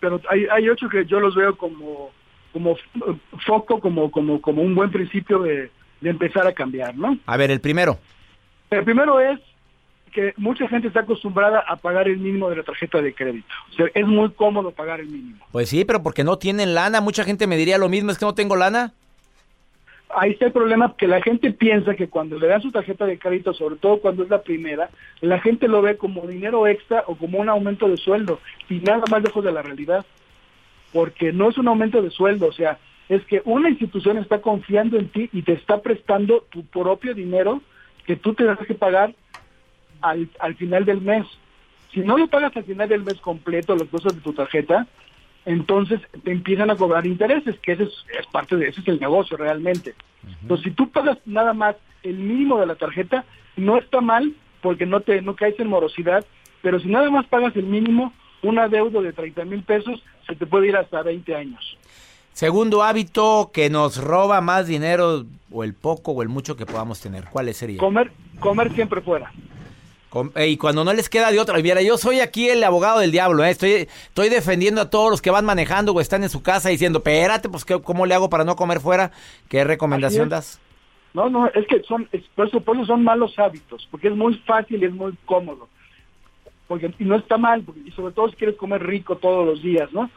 pero 0.00 0.20
hay, 0.30 0.46
hay 0.46 0.68
ocho 0.68 0.88
que 0.88 1.04
yo 1.06 1.18
los 1.18 1.34
veo 1.34 1.56
como, 1.56 2.10
como 2.52 2.76
foco, 3.44 3.80
como, 3.80 4.10
como, 4.10 4.40
como 4.40 4.62
un 4.62 4.76
buen 4.76 4.90
principio 4.90 5.40
de, 5.40 5.72
de 6.00 6.10
empezar 6.10 6.46
a 6.46 6.52
cambiar, 6.52 6.96
¿no? 6.96 7.18
A 7.26 7.36
ver, 7.36 7.50
el 7.50 7.60
primero. 7.60 7.98
El 8.70 8.84
primero 8.84 9.18
es 9.18 9.40
que 10.18 10.34
mucha 10.36 10.66
gente 10.66 10.88
está 10.88 11.00
acostumbrada 11.00 11.60
a 11.60 11.76
pagar 11.76 12.08
el 12.08 12.18
mínimo 12.18 12.50
de 12.50 12.56
la 12.56 12.64
tarjeta 12.64 13.00
de 13.00 13.14
crédito. 13.14 13.46
O 13.70 13.74
sea, 13.74 13.86
es 13.94 14.04
muy 14.04 14.30
cómodo 14.30 14.72
pagar 14.72 14.98
el 14.98 15.06
mínimo. 15.06 15.46
Pues 15.52 15.68
sí, 15.68 15.84
pero 15.84 16.02
porque 16.02 16.24
no 16.24 16.38
tienen 16.38 16.74
lana. 16.74 17.00
Mucha 17.00 17.22
gente 17.22 17.46
me 17.46 17.56
diría 17.56 17.78
lo 17.78 17.88
mismo, 17.88 18.10
es 18.10 18.18
que 18.18 18.24
no 18.24 18.34
tengo 18.34 18.56
lana. 18.56 18.92
Ahí 20.08 20.32
está 20.32 20.46
el 20.46 20.52
problema, 20.52 20.96
que 20.96 21.06
la 21.06 21.22
gente 21.22 21.52
piensa 21.52 21.94
que 21.94 22.08
cuando 22.08 22.36
le 22.36 22.48
dan 22.48 22.60
su 22.60 22.72
tarjeta 22.72 23.06
de 23.06 23.16
crédito, 23.16 23.54
sobre 23.54 23.76
todo 23.76 24.00
cuando 24.00 24.24
es 24.24 24.28
la 24.28 24.42
primera, 24.42 24.90
la 25.20 25.38
gente 25.38 25.68
lo 25.68 25.82
ve 25.82 25.96
como 25.96 26.26
dinero 26.26 26.66
extra 26.66 27.04
o 27.06 27.14
como 27.14 27.38
un 27.38 27.48
aumento 27.48 27.88
de 27.88 27.96
sueldo 27.96 28.40
y 28.68 28.80
nada 28.80 29.04
más 29.08 29.22
lejos 29.22 29.44
de 29.44 29.52
la 29.52 29.62
realidad. 29.62 30.04
Porque 30.92 31.32
no 31.32 31.48
es 31.48 31.58
un 31.58 31.68
aumento 31.68 32.02
de 32.02 32.10
sueldo, 32.10 32.48
o 32.48 32.52
sea, 32.52 32.78
es 33.08 33.24
que 33.26 33.40
una 33.44 33.70
institución 33.70 34.18
está 34.18 34.40
confiando 34.40 34.98
en 34.98 35.10
ti 35.10 35.30
y 35.32 35.42
te 35.42 35.52
está 35.52 35.80
prestando 35.80 36.44
tu 36.50 36.64
propio 36.64 37.14
dinero 37.14 37.62
que 38.04 38.16
tú 38.16 38.34
te 38.34 38.42
das 38.42 38.58
que 38.66 38.74
pagar 38.74 39.14
al, 40.00 40.28
al 40.40 40.54
final 40.56 40.84
del 40.84 41.00
mes. 41.00 41.26
Si 41.92 42.00
no 42.00 42.18
lo 42.18 42.28
pagas 42.28 42.56
al 42.56 42.64
final 42.64 42.88
del 42.88 43.04
mes 43.04 43.20
completo, 43.20 43.74
los 43.74 43.88
costos 43.88 44.14
de 44.14 44.20
tu 44.20 44.32
tarjeta, 44.32 44.86
entonces 45.44 46.00
te 46.24 46.30
empiezan 46.30 46.70
a 46.70 46.76
cobrar 46.76 47.06
intereses, 47.06 47.58
que 47.60 47.72
ese 47.72 47.84
es, 47.84 48.04
es 48.18 48.26
parte 48.26 48.56
de 48.56 48.68
ese 48.68 48.80
es 48.80 48.88
el 48.88 49.00
negocio 49.00 49.36
realmente. 49.36 49.94
Entonces, 50.42 50.64
si 50.64 50.70
tú 50.72 50.90
pagas 50.90 51.18
nada 51.24 51.54
más 51.54 51.76
el 52.02 52.16
mínimo 52.16 52.60
de 52.60 52.66
la 52.66 52.74
tarjeta, 52.74 53.24
no 53.56 53.78
está 53.78 54.00
mal 54.00 54.34
porque 54.60 54.86
no 54.86 55.00
te 55.00 55.22
no 55.22 55.36
caes 55.36 55.58
en 55.58 55.68
morosidad, 55.68 56.24
pero 56.60 56.78
si 56.80 56.88
nada 56.88 57.10
más 57.10 57.26
pagas 57.26 57.56
el 57.56 57.64
mínimo, 57.64 58.12
una 58.42 58.68
deuda 58.68 59.00
de 59.00 59.12
30 59.12 59.44
mil 59.44 59.62
pesos 59.62 60.02
se 60.26 60.36
te 60.36 60.46
puede 60.46 60.68
ir 60.68 60.76
hasta 60.76 61.02
20 61.02 61.34
años. 61.34 61.78
Segundo 62.32 62.82
hábito 62.82 63.50
que 63.52 63.68
nos 63.68 63.96
roba 63.96 64.40
más 64.40 64.66
dinero 64.66 65.24
o 65.50 65.64
el 65.64 65.74
poco 65.74 66.12
o 66.12 66.22
el 66.22 66.28
mucho 66.28 66.56
que 66.56 66.66
podamos 66.66 67.00
tener. 67.00 67.24
¿Cuál 67.32 67.52
sería? 67.52 67.78
Comer, 67.78 68.12
comer 68.38 68.72
siempre 68.74 69.00
fuera. 69.00 69.32
Y 70.36 70.56
cuando 70.56 70.84
no 70.84 70.92
les 70.92 71.08
queda 71.08 71.30
de 71.30 71.40
otra, 71.40 71.58
mira, 71.58 71.82
yo 71.82 71.96
soy 71.98 72.20
aquí 72.20 72.48
el 72.48 72.62
abogado 72.64 73.00
del 73.00 73.10
diablo, 73.12 73.44
¿eh? 73.44 73.50
estoy, 73.50 73.70
estoy 74.08 74.28
defendiendo 74.28 74.80
a 74.80 74.90
todos 74.90 75.10
los 75.10 75.22
que 75.22 75.30
van 75.30 75.44
manejando 75.44 75.92
o 75.92 76.00
están 76.00 76.22
en 76.22 76.28
su 76.30 76.42
casa 76.42 76.68
diciendo, 76.68 76.98
espérate, 76.98 77.48
pues 77.48 77.64
¿qué- 77.64 77.80
¿cómo 77.82 78.06
le 78.06 78.14
hago 78.14 78.28
para 78.30 78.44
no 78.44 78.56
comer 78.56 78.80
fuera? 78.80 79.10
¿Qué 79.48 79.64
recomendación 79.64 80.28
das? 80.28 80.60
No, 81.14 81.28
no, 81.30 81.46
es 81.48 81.66
que 81.66 81.82
son, 81.84 82.08
es- 82.12 82.24
por, 82.34 82.48
eso, 82.48 82.60
por 82.60 82.76
eso 82.76 82.86
son 82.86 83.02
malos 83.02 83.38
hábitos, 83.38 83.88
porque 83.90 84.08
es 84.08 84.14
muy 84.14 84.34
fácil 84.46 84.82
y 84.82 84.86
es 84.86 84.92
muy 84.92 85.14
cómodo. 85.24 85.68
Porque, 86.66 86.92
y 86.98 87.04
no 87.04 87.16
está 87.16 87.38
mal, 87.38 87.62
porque- 87.62 87.80
y 87.86 87.90
sobre 87.92 88.12
todo 88.12 88.28
si 88.28 88.36
quieres 88.36 88.56
comer 88.56 88.82
rico 88.86 89.16
todos 89.16 89.46
los 89.46 89.62
días, 89.62 89.90
¿no? 89.92 90.10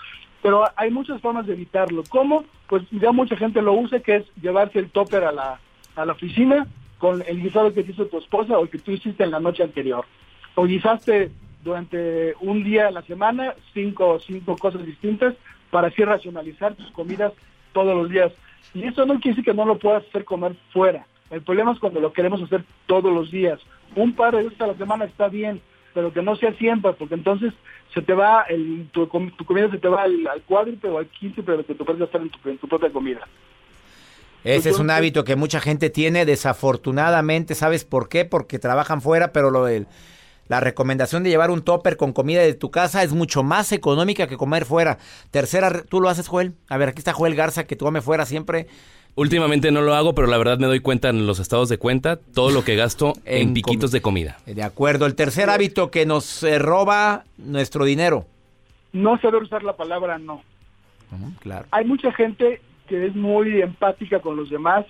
Pero 0.43 0.65
hay 0.75 0.91
muchas 0.91 1.22
formas 1.22 1.46
de 1.48 1.53
evitarlo. 1.53 2.03
¿Cómo? 2.10 2.43
Pues 2.67 2.84
ya 2.91 3.12
mucha 3.12 3.38
gente 3.38 3.62
lo 3.62 3.74
usa, 3.74 4.00
que 4.00 4.17
es 4.17 4.25
llevarse 4.41 4.79
el 4.79 4.89
topper 4.89 5.24
a 5.24 5.31
la, 5.31 5.60
a 5.96 6.05
la 6.05 6.13
oficina 6.13 6.67
con 7.01 7.24
el 7.27 7.41
guisado 7.41 7.74
que 7.74 7.81
hizo 7.81 8.05
tu 8.05 8.20
esposa 8.20 8.60
o 8.60 8.63
el 8.63 8.70
que 8.70 8.77
tú 8.77 8.91
hiciste 8.91 9.24
en 9.24 9.31
la 9.31 9.39
noche 9.39 9.63
anterior. 9.63 10.05
O 10.53 10.65
guisaste 10.65 11.31
durante 11.63 12.36
un 12.41 12.63
día 12.63 12.89
a 12.89 12.91
la 12.91 13.01
semana 13.01 13.55
cinco, 13.74 14.20
cinco 14.20 14.55
cosas 14.55 14.86
distintas 14.86 15.34
para 15.72 15.88
así 15.88 16.03
racionalizar 16.03 16.75
tus 16.75 16.91
comidas 16.91 17.34
todos 17.74 17.98
los 17.98 18.08
días. 18.08 18.31
Y 18.75 18.84
eso 18.84 19.08
no 19.08 19.15
quiere 19.15 19.29
decir 19.29 19.46
que 19.46 19.55
no 19.55 19.65
lo 19.65 19.79
puedas 19.79 20.05
hacer 20.08 20.25
comer 20.25 20.55
fuera. 20.72 21.08
El 21.31 21.41
problema 21.41 21.72
es 21.72 21.79
cuando 21.79 22.00
lo 22.00 22.13
queremos 22.13 22.39
hacer 22.43 22.63
todos 22.86 23.12
los 23.12 23.31
días. 23.31 23.60
Un 23.96 24.13
par 24.13 24.36
de 24.36 24.43
veces 24.43 24.62
a 24.62 24.67
la 24.67 24.75
semana 24.75 25.05
está 25.05 25.27
bien, 25.27 25.60
pero 25.96 26.13
que 26.13 26.22
no 26.22 26.36
sea 26.36 26.53
siempre, 26.53 26.93
porque 26.93 27.15
entonces 27.15 27.51
se 27.96 28.03
te 28.03 28.13
va, 28.13 28.43
el, 28.43 28.89
tu, 28.91 29.08
tu 29.08 29.46
comida 29.46 29.72
se 29.72 29.79
te 29.79 29.88
va 29.88 30.03
al, 30.03 30.27
al 30.27 30.43
cuádruple 30.43 30.91
o 30.91 31.00
al 31.00 31.08
quíntuple 31.08 31.53
de 31.53 31.58
lo 31.58 31.65
que 31.65 31.74
tú 31.74 31.84
puedes 31.84 32.00
gastar 32.00 32.22
en 32.22 32.29
tu, 32.29 32.48
en 32.48 32.60
tu 32.60 32.67
propia 32.67 32.91
comida. 32.91 33.27
Ese 34.43 34.69
es 34.71 34.79
un 34.79 34.89
hábito 34.89 35.24
que 35.24 35.36
mucha 35.36 35.60
gente 35.60 35.89
tiene, 35.89 36.25
desafortunadamente, 36.25 37.55
¿sabes 37.55 37.86
por 37.86 38.10
qué? 38.10 38.25
Porque 38.25 38.60
trabajan 38.60 39.01
fuera, 39.01 39.31
pero 39.33 39.51
lo 39.51 39.65
del- 39.65 39.88
la 40.48 40.60
recomendación 40.60 41.24
de 41.24 41.29
llevar 41.29 41.51
un 41.51 41.62
topper 41.62 41.95
con 41.95 42.12
comida 42.12 42.41
de 42.41 42.53
tu 42.53 42.71
casa 42.71 43.03
es 43.03 43.13
mucho 43.13 43.43
más 43.43 43.71
económica 43.71 44.27
que 44.27 44.36
comer 44.38 44.65
fuera. 44.65 44.98
Tercera, 45.29 45.83
¿tú 45.88 46.01
lo 46.01 46.10
haces, 46.10 46.27
Joel? 46.27 46.53
A 46.69 46.77
ver, 46.77 46.89
aquí 46.89 47.00
está 47.00 47.13
Joel 47.13 47.36
Garza, 47.36 47.63
que 47.65 47.75
tú 47.75 47.86
come 47.86 48.01
fuera 48.01 48.25
siempre. 48.25 48.67
Últimamente 49.15 49.71
no 49.71 49.81
lo 49.81 49.93
hago, 49.93 50.15
pero 50.15 50.27
la 50.27 50.38
verdad 50.38 50.57
me 50.57 50.67
doy 50.67 50.79
cuenta 50.79 51.10
en 51.10 51.27
los 51.27 51.39
estados 51.39 51.69
de 51.69 51.77
cuenta 51.77 52.17
todo 52.17 52.50
lo 52.51 52.63
que 52.63 52.75
gasto 52.75 53.13
en, 53.25 53.50
En 53.50 53.53
piquitos 53.53 53.91
de 53.91 54.01
comida. 54.01 54.38
De 54.45 54.63
acuerdo. 54.63 55.05
El 55.05 55.15
tercer 55.15 55.50
hábito 55.50 55.91
que 55.91 56.05
nos 56.05 56.43
eh, 56.43 56.60
roba 56.60 57.24
nuestro 57.38 57.86
dinero. 57.86 58.25
No 58.93 59.19
saber 59.21 59.43
usar 59.43 59.63
la 59.63 59.75
palabra 59.77 60.17
no. 60.17 60.41
Claro. 61.41 61.65
Hay 61.71 61.86
mucha 61.86 62.12
gente 62.13 62.62
que 62.91 63.05
es 63.05 63.15
muy 63.15 63.62
empática 63.62 64.19
con 64.19 64.36
los 64.36 64.50
demás 64.50 64.86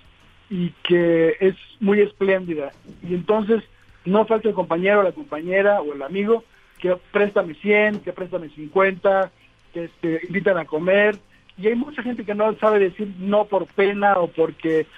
y 0.50 0.70
que 0.82 1.36
es 1.38 1.54
muy 1.78 2.00
espléndida. 2.00 2.72
Y 3.08 3.14
entonces 3.14 3.62
no 4.04 4.26
falta 4.26 4.48
el 4.48 4.56
compañero, 4.56 5.04
la 5.04 5.12
compañera 5.12 5.80
o 5.80 5.94
el 5.94 6.02
amigo 6.02 6.42
que 6.80 6.96
préstame 7.12 7.54
100, 7.54 8.00
que 8.00 8.12
préstame 8.12 8.48
50, 8.48 9.30
que 9.72 9.84
este, 9.84 10.20
invitan 10.26 10.58
a 10.58 10.64
comer. 10.64 11.16
Y 11.56 11.68
hay 11.68 11.76
mucha 11.76 12.02
gente 12.02 12.24
que 12.24 12.34
no 12.34 12.52
sabe 12.58 12.80
decir 12.80 13.08
no 13.20 13.44
por 13.44 13.68
pena 13.68 14.14
o 14.18 14.26
porque 14.26 14.88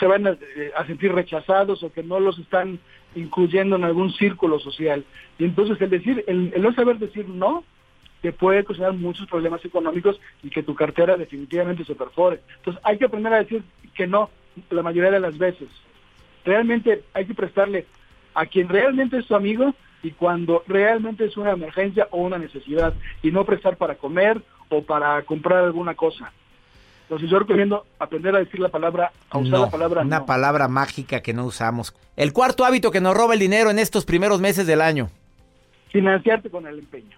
se 0.00 0.06
van 0.06 0.26
a, 0.26 0.30
eh, 0.30 0.72
sentir 0.86 1.12
rechazados 1.12 1.82
o 1.82 1.92
que 1.92 2.02
no 2.02 2.18
los 2.18 2.38
están 2.38 2.78
incluyendo 3.14 3.76
en 3.76 3.84
algún 3.84 4.10
círculo 4.14 4.58
social. 4.58 5.04
Y 5.38 5.44
entonces 5.44 5.78
el 5.82 5.90
decir, 5.90 6.24
el 6.26 6.62
no 6.62 6.72
saber 6.72 6.98
decir 6.98 7.28
no, 7.28 7.62
te 8.22 8.32
puede 8.32 8.60
ocasionar 8.60 8.94
muchos 8.94 9.26
problemas 9.28 9.64
económicos 9.64 10.20
y 10.42 10.50
que 10.50 10.62
tu 10.62 10.74
cartera 10.74 11.16
definitivamente 11.16 11.84
se 11.84 11.94
perfore. 11.94 12.40
Entonces 12.56 12.82
hay 12.84 12.98
que 12.98 13.04
aprender 13.04 13.32
a 13.32 13.38
decir 13.38 13.62
que 13.94 14.06
no 14.06 14.30
la 14.70 14.82
mayoría 14.82 15.10
de 15.10 15.20
las 15.20 15.38
veces. 15.38 15.68
Realmente 16.44 17.04
hay 17.14 17.26
que 17.26 17.34
prestarle 17.34 17.86
a 18.34 18.46
quien 18.46 18.68
realmente 18.68 19.18
es 19.18 19.26
tu 19.26 19.34
amigo 19.34 19.74
y 20.02 20.12
cuando 20.12 20.62
realmente 20.66 21.24
es 21.24 21.36
una 21.36 21.52
emergencia 21.52 22.08
o 22.10 22.18
una 22.22 22.38
necesidad 22.38 22.94
y 23.22 23.30
no 23.30 23.44
prestar 23.44 23.76
para 23.76 23.96
comer 23.96 24.40
o 24.68 24.82
para 24.82 25.22
comprar 25.22 25.64
alguna 25.64 25.94
cosa. 25.94 26.32
Entonces 27.02 27.30
yo 27.30 27.38
recomiendo 27.38 27.86
aprender 27.98 28.34
a 28.36 28.38
decir 28.38 28.60
la 28.60 28.68
palabra, 28.68 29.12
a 29.30 29.38
usar 29.38 29.52
No, 29.58 29.64
la 29.64 29.70
palabra 29.70 30.02
una 30.02 30.18
no. 30.20 30.26
palabra 30.26 30.68
mágica 30.68 31.20
que 31.22 31.32
no 31.32 31.46
usamos. 31.46 31.94
El 32.16 32.32
cuarto 32.32 32.64
hábito 32.64 32.90
que 32.90 33.00
nos 33.00 33.16
roba 33.16 33.34
el 33.34 33.40
dinero 33.40 33.70
en 33.70 33.78
estos 33.78 34.04
primeros 34.04 34.40
meses 34.40 34.66
del 34.66 34.80
año. 34.82 35.08
Financiarte 35.88 36.50
con 36.50 36.66
el 36.66 36.78
empeño. 36.80 37.16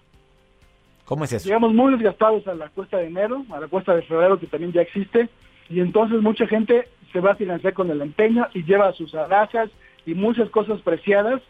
¿Cómo 1.11 1.25
es 1.25 1.33
eso? 1.33 1.45
Llegamos 1.45 1.73
muy 1.73 1.91
desgastados 1.91 2.47
a 2.47 2.55
la 2.55 2.69
cuesta 2.69 2.95
de 2.95 3.07
enero, 3.07 3.43
a 3.51 3.59
la 3.59 3.67
cuesta 3.67 3.93
de 3.93 4.01
febrero 4.03 4.39
que 4.39 4.47
también 4.47 4.71
ya 4.71 4.79
existe, 4.79 5.27
y 5.69 5.81
entonces 5.81 6.21
mucha 6.21 6.47
gente 6.47 6.87
se 7.11 7.19
va 7.19 7.31
a 7.31 7.35
financiar 7.35 7.73
con 7.73 7.91
el 7.91 8.01
empeño 8.01 8.47
y 8.53 8.63
lleva 8.63 8.93
sus 8.93 9.13
alhajas 9.13 9.69
y 10.05 10.13
muchas 10.13 10.49
cosas 10.49 10.79
preciadas 10.79 11.41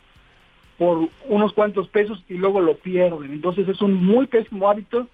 por 0.79 1.09
unos 1.27 1.53
cuantos 1.53 1.87
pesos 1.89 2.23
y 2.27 2.37
luego 2.37 2.59
lo 2.59 2.73
pierden. 2.73 3.31
Entonces 3.31 3.69
es 3.69 3.83
un 3.83 4.03
muy 4.03 4.25
pésimo 4.25 4.67
hábito 4.67 5.07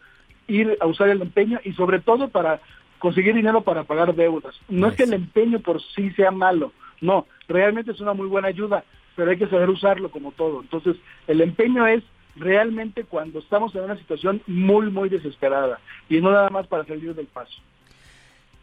ir 0.48 0.78
a 0.80 0.88
usar 0.88 1.10
el 1.10 1.22
empeño 1.22 1.60
y 1.66 1.74
sobre 1.74 2.00
todo 2.00 2.30
para 2.30 2.62
conseguir 3.00 3.36
dinero 3.36 3.64
para 3.64 3.84
pagar 3.84 4.16
deudas. 4.16 4.56
No 4.70 4.88
es 4.88 4.96
que 4.96 5.04
el 5.04 5.12
empeño 5.12 5.60
por 5.60 5.82
sí 5.82 6.12
sea 6.12 6.32
malo, 6.32 6.72
no, 7.02 7.26
realmente 7.50 7.92
es 7.92 8.00
una 8.00 8.14
muy 8.14 8.28
buena 8.28 8.48
ayuda, 8.48 8.86
pero 9.18 9.30
hay 9.30 9.38
que 9.38 9.48
saber 9.48 9.70
usarlo 9.70 10.10
como 10.10 10.32
todo. 10.32 10.62
Entonces 10.62 10.96
el 11.28 11.42
empeño 11.42 11.86
es 11.86 12.02
realmente 12.38 13.04
cuando 13.04 13.40
estamos 13.40 13.74
en 13.76 13.84
una 13.84 13.98
situación 13.98 14.42
muy, 14.48 14.90
muy 14.90 15.10
desesperada 15.10 15.80
y 16.10 16.22
no 16.22 16.32
nada 16.32 16.50
más 16.50 16.68
para 16.68 16.86
salir 16.86 17.14
del 17.16 17.28
paso. 17.28 17.62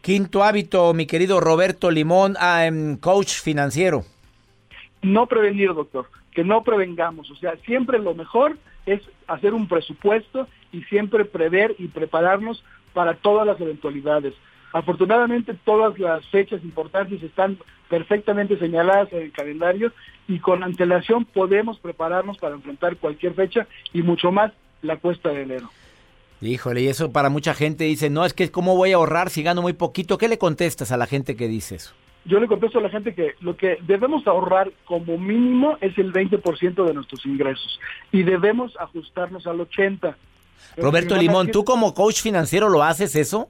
Quinto 0.01 0.43
hábito, 0.43 0.93
mi 0.93 1.07
querido 1.07 1.39
Roberto 1.39 1.89
Limón, 1.89 2.35
coach 2.99 3.41
financiero. 3.41 4.03
No 5.01 5.25
prevenir, 5.25 5.73
doctor, 5.73 6.07
que 6.31 6.43
no 6.43 6.63
prevengamos. 6.63 7.31
O 7.31 7.35
sea, 7.35 7.55
siempre 7.65 7.97
lo 7.97 8.13
mejor 8.13 8.57
es 8.85 9.01
hacer 9.27 9.53
un 9.53 9.67
presupuesto 9.67 10.47
y 10.71 10.83
siempre 10.83 11.25
prever 11.25 11.75
y 11.79 11.87
prepararnos 11.87 12.63
para 12.93 13.15
todas 13.15 13.47
las 13.47 13.59
eventualidades. 13.59 14.33
Afortunadamente 14.75 15.53
todas 15.63 15.97
las 15.99 16.25
fechas 16.27 16.61
importantes 16.61 17.23
están 17.23 17.57
perfectamente 17.89 18.59
señaladas 18.59 19.07
en 19.13 19.21
el 19.21 19.31
calendario 19.31 19.93
y 20.27 20.39
con 20.39 20.63
antelación 20.63 21.23
podemos 21.23 21.79
prepararnos 21.79 22.37
para 22.39 22.55
enfrentar 22.55 22.97
cualquier 22.97 23.35
fecha 23.35 23.67
y 23.93 24.01
mucho 24.01 24.33
más 24.33 24.51
la 24.81 24.97
cuesta 24.97 25.29
de 25.29 25.43
enero. 25.43 25.69
Híjole, 26.41 26.81
y 26.81 26.87
eso 26.89 27.13
para 27.13 27.29
mucha 27.29 27.53
gente 27.53 27.85
dice, 27.85 28.09
no, 28.09 28.25
es 28.25 28.33
que 28.33 28.51
cómo 28.51 28.75
voy 28.75 28.91
a 28.91 28.97
ahorrar 28.97 29.29
si 29.29 29.43
gano 29.43 29.61
muy 29.61 29.71
poquito. 29.71 30.17
¿Qué 30.17 30.27
le 30.27 30.37
contestas 30.37 30.91
a 30.91 30.97
la 30.97 31.05
gente 31.05 31.37
que 31.37 31.47
dice 31.47 31.75
eso? 31.75 31.93
Yo 32.25 32.41
le 32.41 32.47
contesto 32.47 32.79
a 32.79 32.81
la 32.81 32.89
gente 32.89 33.15
que 33.15 33.35
lo 33.39 33.55
que 33.55 33.77
debemos 33.87 34.27
ahorrar 34.27 34.73
como 34.83 35.17
mínimo 35.17 35.77
es 35.79 35.97
el 35.97 36.11
20% 36.11 36.85
de 36.85 36.93
nuestros 36.93 37.25
ingresos 37.25 37.79
y 38.11 38.23
debemos 38.23 38.75
ajustarnos 38.77 39.47
al 39.47 39.59
80%. 39.59 40.15
Pero 40.75 40.87
Roberto 40.87 41.15
Limón, 41.15 41.51
¿tú 41.51 41.63
como 41.63 41.93
coach 41.93 42.21
financiero 42.21 42.67
lo 42.67 42.83
haces 42.83 43.15
eso? 43.15 43.49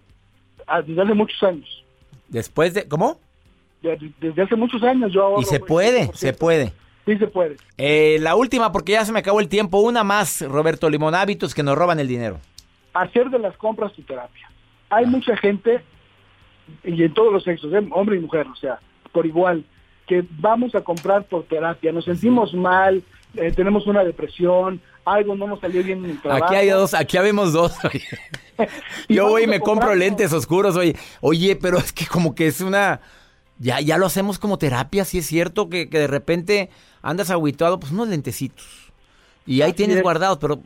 Ah, 0.68 0.82
Desde 0.82 1.02
hace 1.02 1.14
muchos 1.14 1.42
años. 1.44 1.84
Después 2.28 2.74
de, 2.74 2.88
¿cómo? 2.88 3.20
Desde 4.20 4.42
hace 4.42 4.56
muchos 4.56 4.82
años 4.84 5.12
yo 5.14 5.24
ahorro. 5.24 5.42
Y 5.42 5.46
se 5.46 5.60
puede, 5.60 6.08
20%. 6.08 6.14
se 6.16 6.34
puede. 6.34 6.74
Sí 7.06 7.18
se 7.18 7.28
puede. 7.28 7.58
Eh, 7.78 8.18
la 8.20 8.36
última, 8.36 8.72
porque 8.72 8.94
ya 8.94 9.06
se 9.06 9.12
me 9.12 9.20
acabó 9.20 9.40
el 9.40 9.48
tiempo, 9.48 9.78
una 9.78 10.04
más, 10.04 10.42
Roberto 10.42 10.90
Limón, 10.90 11.14
hábitos 11.14 11.54
que 11.54 11.62
nos 11.62 11.78
roban 11.78 12.00
el 12.00 12.08
dinero. 12.08 12.40
Hacer 12.94 13.30
de 13.30 13.38
las 13.38 13.56
compras 13.58 13.94
tu 13.94 14.02
terapia. 14.02 14.50
Hay 14.90 15.06
mucha 15.06 15.38
gente, 15.38 15.84
y 16.84 17.04
en 17.04 17.14
todos 17.14 17.32
los 17.32 17.44
sexos, 17.44 17.72
¿eh? 17.74 17.88
hombre 17.92 18.18
y 18.18 18.20
mujer, 18.20 18.48
o 18.48 18.56
sea, 18.56 18.80
por 19.12 19.28
igual, 19.28 19.64
que 20.08 20.26
vamos 20.40 20.74
a 20.74 20.82
comprar 20.82 21.26
por 21.26 21.44
terapia. 21.44 21.92
Nos 21.92 22.06
sentimos 22.06 22.56
mal, 22.56 23.04
eh, 23.36 23.52
tenemos 23.52 23.86
una 23.86 24.04
depresión, 24.04 24.82
algo 25.06 25.36
no 25.36 25.48
nos 25.48 25.60
salió 25.60 25.84
bien 25.84 26.04
en 26.04 26.12
el 26.12 26.22
trabajo. 26.22 26.46
Aquí 26.46 26.56
hay 26.56 26.70
dos, 26.70 26.94
aquí 26.94 27.18
habemos 27.18 27.54
dos. 27.54 27.74
oye. 27.86 28.04
Yo 29.10 29.30
voy 29.30 29.44
y 29.44 29.48
me 29.48 29.60
compro 29.60 29.74
comprarlo. 29.74 29.96
lentes 29.96 30.34
oscuros, 30.34 30.76
oye. 30.76 30.96
Oye, 31.22 31.56
pero 31.56 31.78
es 31.78 31.94
que 31.94 32.06
como 32.06 32.36
que 32.36 32.48
es 32.48 32.62
una... 32.62 33.02
Ya, 33.58 33.80
ya 33.80 33.98
lo 33.98 34.06
hacemos 34.06 34.38
como 34.38 34.58
terapia, 34.58 35.06
sí 35.06 35.20
es 35.20 35.28
cierto 35.28 35.70
que, 35.70 35.90
que 35.90 36.00
de 36.00 36.08
repente 36.08 36.70
andas 37.02 37.30
agüitado, 37.30 37.80
pues 37.80 37.94
unos 37.94 38.10
lentecitos. 38.10 38.92
Y 39.46 39.62
ahí 39.62 39.70
Así 39.70 39.78
tienes 39.78 39.98
es. 39.98 40.04
guardados, 40.04 40.40
pero 40.40 40.60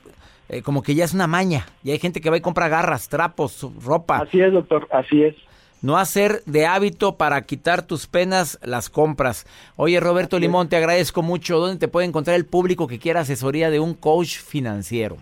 eh, 0.47 0.63
como 0.63 0.81
que 0.81 0.95
ya 0.95 1.05
es 1.05 1.13
una 1.13 1.27
maña. 1.27 1.67
Y 1.83 1.91
hay 1.91 1.99
gente 1.99 2.21
que 2.21 2.29
va 2.31 2.37
y 2.37 2.41
compra 2.41 2.67
garras, 2.67 3.07
trapos, 3.07 3.67
ropa. 3.83 4.17
Así 4.17 4.41
es, 4.41 4.51
doctor, 4.51 4.87
así 4.91 5.23
es. 5.23 5.35
No 5.81 5.97
hacer 5.97 6.43
de 6.45 6.65
hábito 6.65 7.15
para 7.17 7.41
quitar 7.41 7.83
tus 7.83 8.07
penas 8.07 8.59
las 8.63 8.89
compras. 8.89 9.45
Oye, 9.75 9.99
Roberto 9.99 10.39
Limón, 10.39 10.69
te 10.69 10.75
agradezco 10.75 11.21
mucho. 11.21 11.59
¿Dónde 11.59 11.79
te 11.79 11.87
puede 11.87 12.07
encontrar 12.07 12.35
el 12.35 12.45
público 12.45 12.87
que 12.87 12.99
quiera 12.99 13.21
asesoría 13.21 13.69
de 13.69 13.79
un 13.79 13.93
coach 13.93 14.37
financiero? 14.37 15.17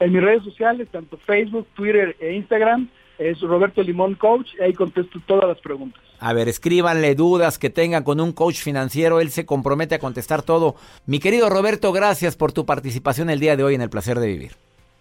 En 0.00 0.12
mis 0.12 0.22
redes 0.22 0.42
sociales, 0.44 0.88
tanto 0.90 1.18
Facebook, 1.18 1.66
Twitter 1.74 2.16
e 2.20 2.32
Instagram, 2.32 2.88
es 3.18 3.38
Roberto 3.40 3.82
Limón 3.82 4.14
Coach, 4.14 4.48
y 4.58 4.62
ahí 4.62 4.72
contesto 4.72 5.20
todas 5.26 5.46
las 5.46 5.58
preguntas. 5.60 6.02
A 6.18 6.32
ver, 6.32 6.48
escríbanle 6.48 7.14
dudas 7.14 7.58
que 7.58 7.68
tengan 7.68 8.02
con 8.02 8.18
un 8.18 8.32
coach 8.32 8.56
financiero, 8.56 9.20
él 9.20 9.30
se 9.30 9.44
compromete 9.44 9.94
a 9.94 9.98
contestar 9.98 10.42
todo. 10.42 10.74
Mi 11.06 11.18
querido 11.18 11.50
Roberto, 11.50 11.92
gracias 11.92 12.36
por 12.36 12.52
tu 12.52 12.64
participación 12.64 13.28
el 13.28 13.40
día 13.40 13.56
de 13.56 13.64
hoy 13.64 13.74
en 13.74 13.82
el 13.82 13.90
placer 13.90 14.18
de 14.18 14.26
vivir. 14.26 14.52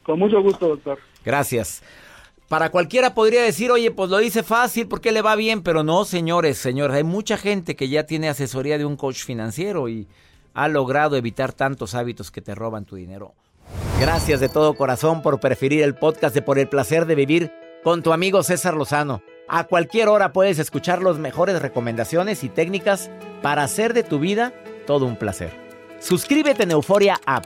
Con 0.03 0.19
mucho 0.19 0.41
gusto, 0.41 0.67
doctor. 0.67 0.99
Gracias. 1.23 1.81
Para 2.49 2.71
cualquiera 2.71 3.13
podría 3.13 3.43
decir, 3.43 3.69
oye, 3.69 3.91
pues 3.91 4.09
lo 4.09 4.17
dice 4.17 4.41
fácil 4.41 4.87
porque 4.87 5.11
le 5.11 5.21
va 5.21 5.35
bien, 5.35 5.61
pero 5.61 5.83
no, 5.83 6.03
señores, 6.03 6.57
señores, 6.57 6.97
hay 6.97 7.03
mucha 7.03 7.37
gente 7.37 7.75
que 7.75 7.89
ya 7.89 8.07
tiene 8.07 8.27
asesoría 8.27 8.79
de 8.79 8.85
un 8.85 8.97
coach 8.97 9.23
financiero 9.23 9.87
y 9.87 10.07
ha 10.55 10.67
logrado 10.67 11.15
evitar 11.15 11.53
tantos 11.53 11.93
hábitos 11.93 12.31
que 12.31 12.41
te 12.41 12.55
roban 12.55 12.85
tu 12.85 12.95
dinero. 12.95 13.35
Gracias 14.01 14.39
de 14.39 14.49
todo 14.49 14.73
corazón 14.73 15.21
por 15.21 15.39
preferir 15.39 15.83
el 15.83 15.93
podcast 15.93 16.33
de 16.33 16.41
Por 16.41 16.57
el 16.57 16.67
placer 16.67 17.05
de 17.05 17.13
vivir 17.13 17.51
con 17.83 18.01
tu 18.01 18.13
amigo 18.13 18.41
César 18.41 18.73
Lozano. 18.73 19.21
A 19.47 19.65
cualquier 19.65 20.09
hora 20.09 20.33
puedes 20.33 20.57
escuchar 20.57 21.03
las 21.03 21.17
mejores 21.19 21.61
recomendaciones 21.61 22.43
y 22.43 22.49
técnicas 22.49 23.11
para 23.43 23.61
hacer 23.61 23.93
de 23.93 24.01
tu 24.01 24.17
vida 24.17 24.53
todo 24.87 25.05
un 25.05 25.17
placer. 25.17 25.51
Suscríbete 25.99 26.63
en 26.63 26.71
Euforia 26.71 27.21
App 27.27 27.45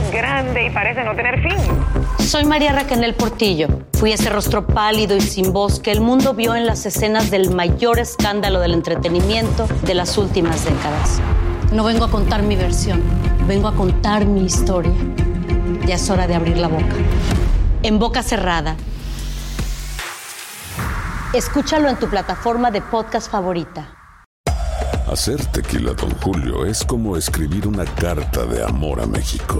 grande 0.11 0.65
y 0.65 0.69
parece 0.69 1.03
no 1.03 1.15
tener 1.15 1.41
fin. 1.41 1.57
Soy 2.19 2.45
María 2.45 2.73
Raquel 2.73 3.13
Portillo. 3.15 3.67
Fui 3.93 4.11
ese 4.11 4.29
rostro 4.29 4.67
pálido 4.67 5.15
y 5.15 5.21
sin 5.21 5.53
voz 5.53 5.79
que 5.79 5.91
el 5.91 6.01
mundo 6.01 6.33
vio 6.33 6.55
en 6.55 6.65
las 6.65 6.85
escenas 6.85 7.31
del 7.31 7.51
mayor 7.51 7.99
escándalo 7.99 8.59
del 8.59 8.73
entretenimiento 8.73 9.67
de 9.83 9.95
las 9.95 10.17
últimas 10.17 10.65
décadas. 10.65 11.19
No 11.71 11.83
vengo 11.83 12.05
a 12.05 12.11
contar 12.11 12.43
mi 12.43 12.55
versión, 12.55 13.01
vengo 13.47 13.67
a 13.67 13.75
contar 13.75 14.25
mi 14.25 14.43
historia. 14.43 14.93
Ya 15.85 15.95
es 15.95 16.09
hora 16.09 16.27
de 16.27 16.35
abrir 16.35 16.57
la 16.57 16.67
boca. 16.67 16.95
En 17.83 17.97
boca 17.97 18.21
cerrada. 18.23 18.75
Escúchalo 21.33 21.89
en 21.89 21.95
tu 21.95 22.09
plataforma 22.09 22.71
de 22.71 22.81
podcast 22.81 23.31
favorita. 23.31 23.97
Hacer 25.11 25.45
tequila, 25.47 25.93
Don 25.93 26.11
Julio, 26.21 26.65
es 26.65 26.83
como 26.83 27.17
escribir 27.17 27.67
una 27.67 27.85
carta 27.85 28.45
de 28.45 28.63
amor 28.63 29.01
a 29.01 29.05
México. 29.05 29.59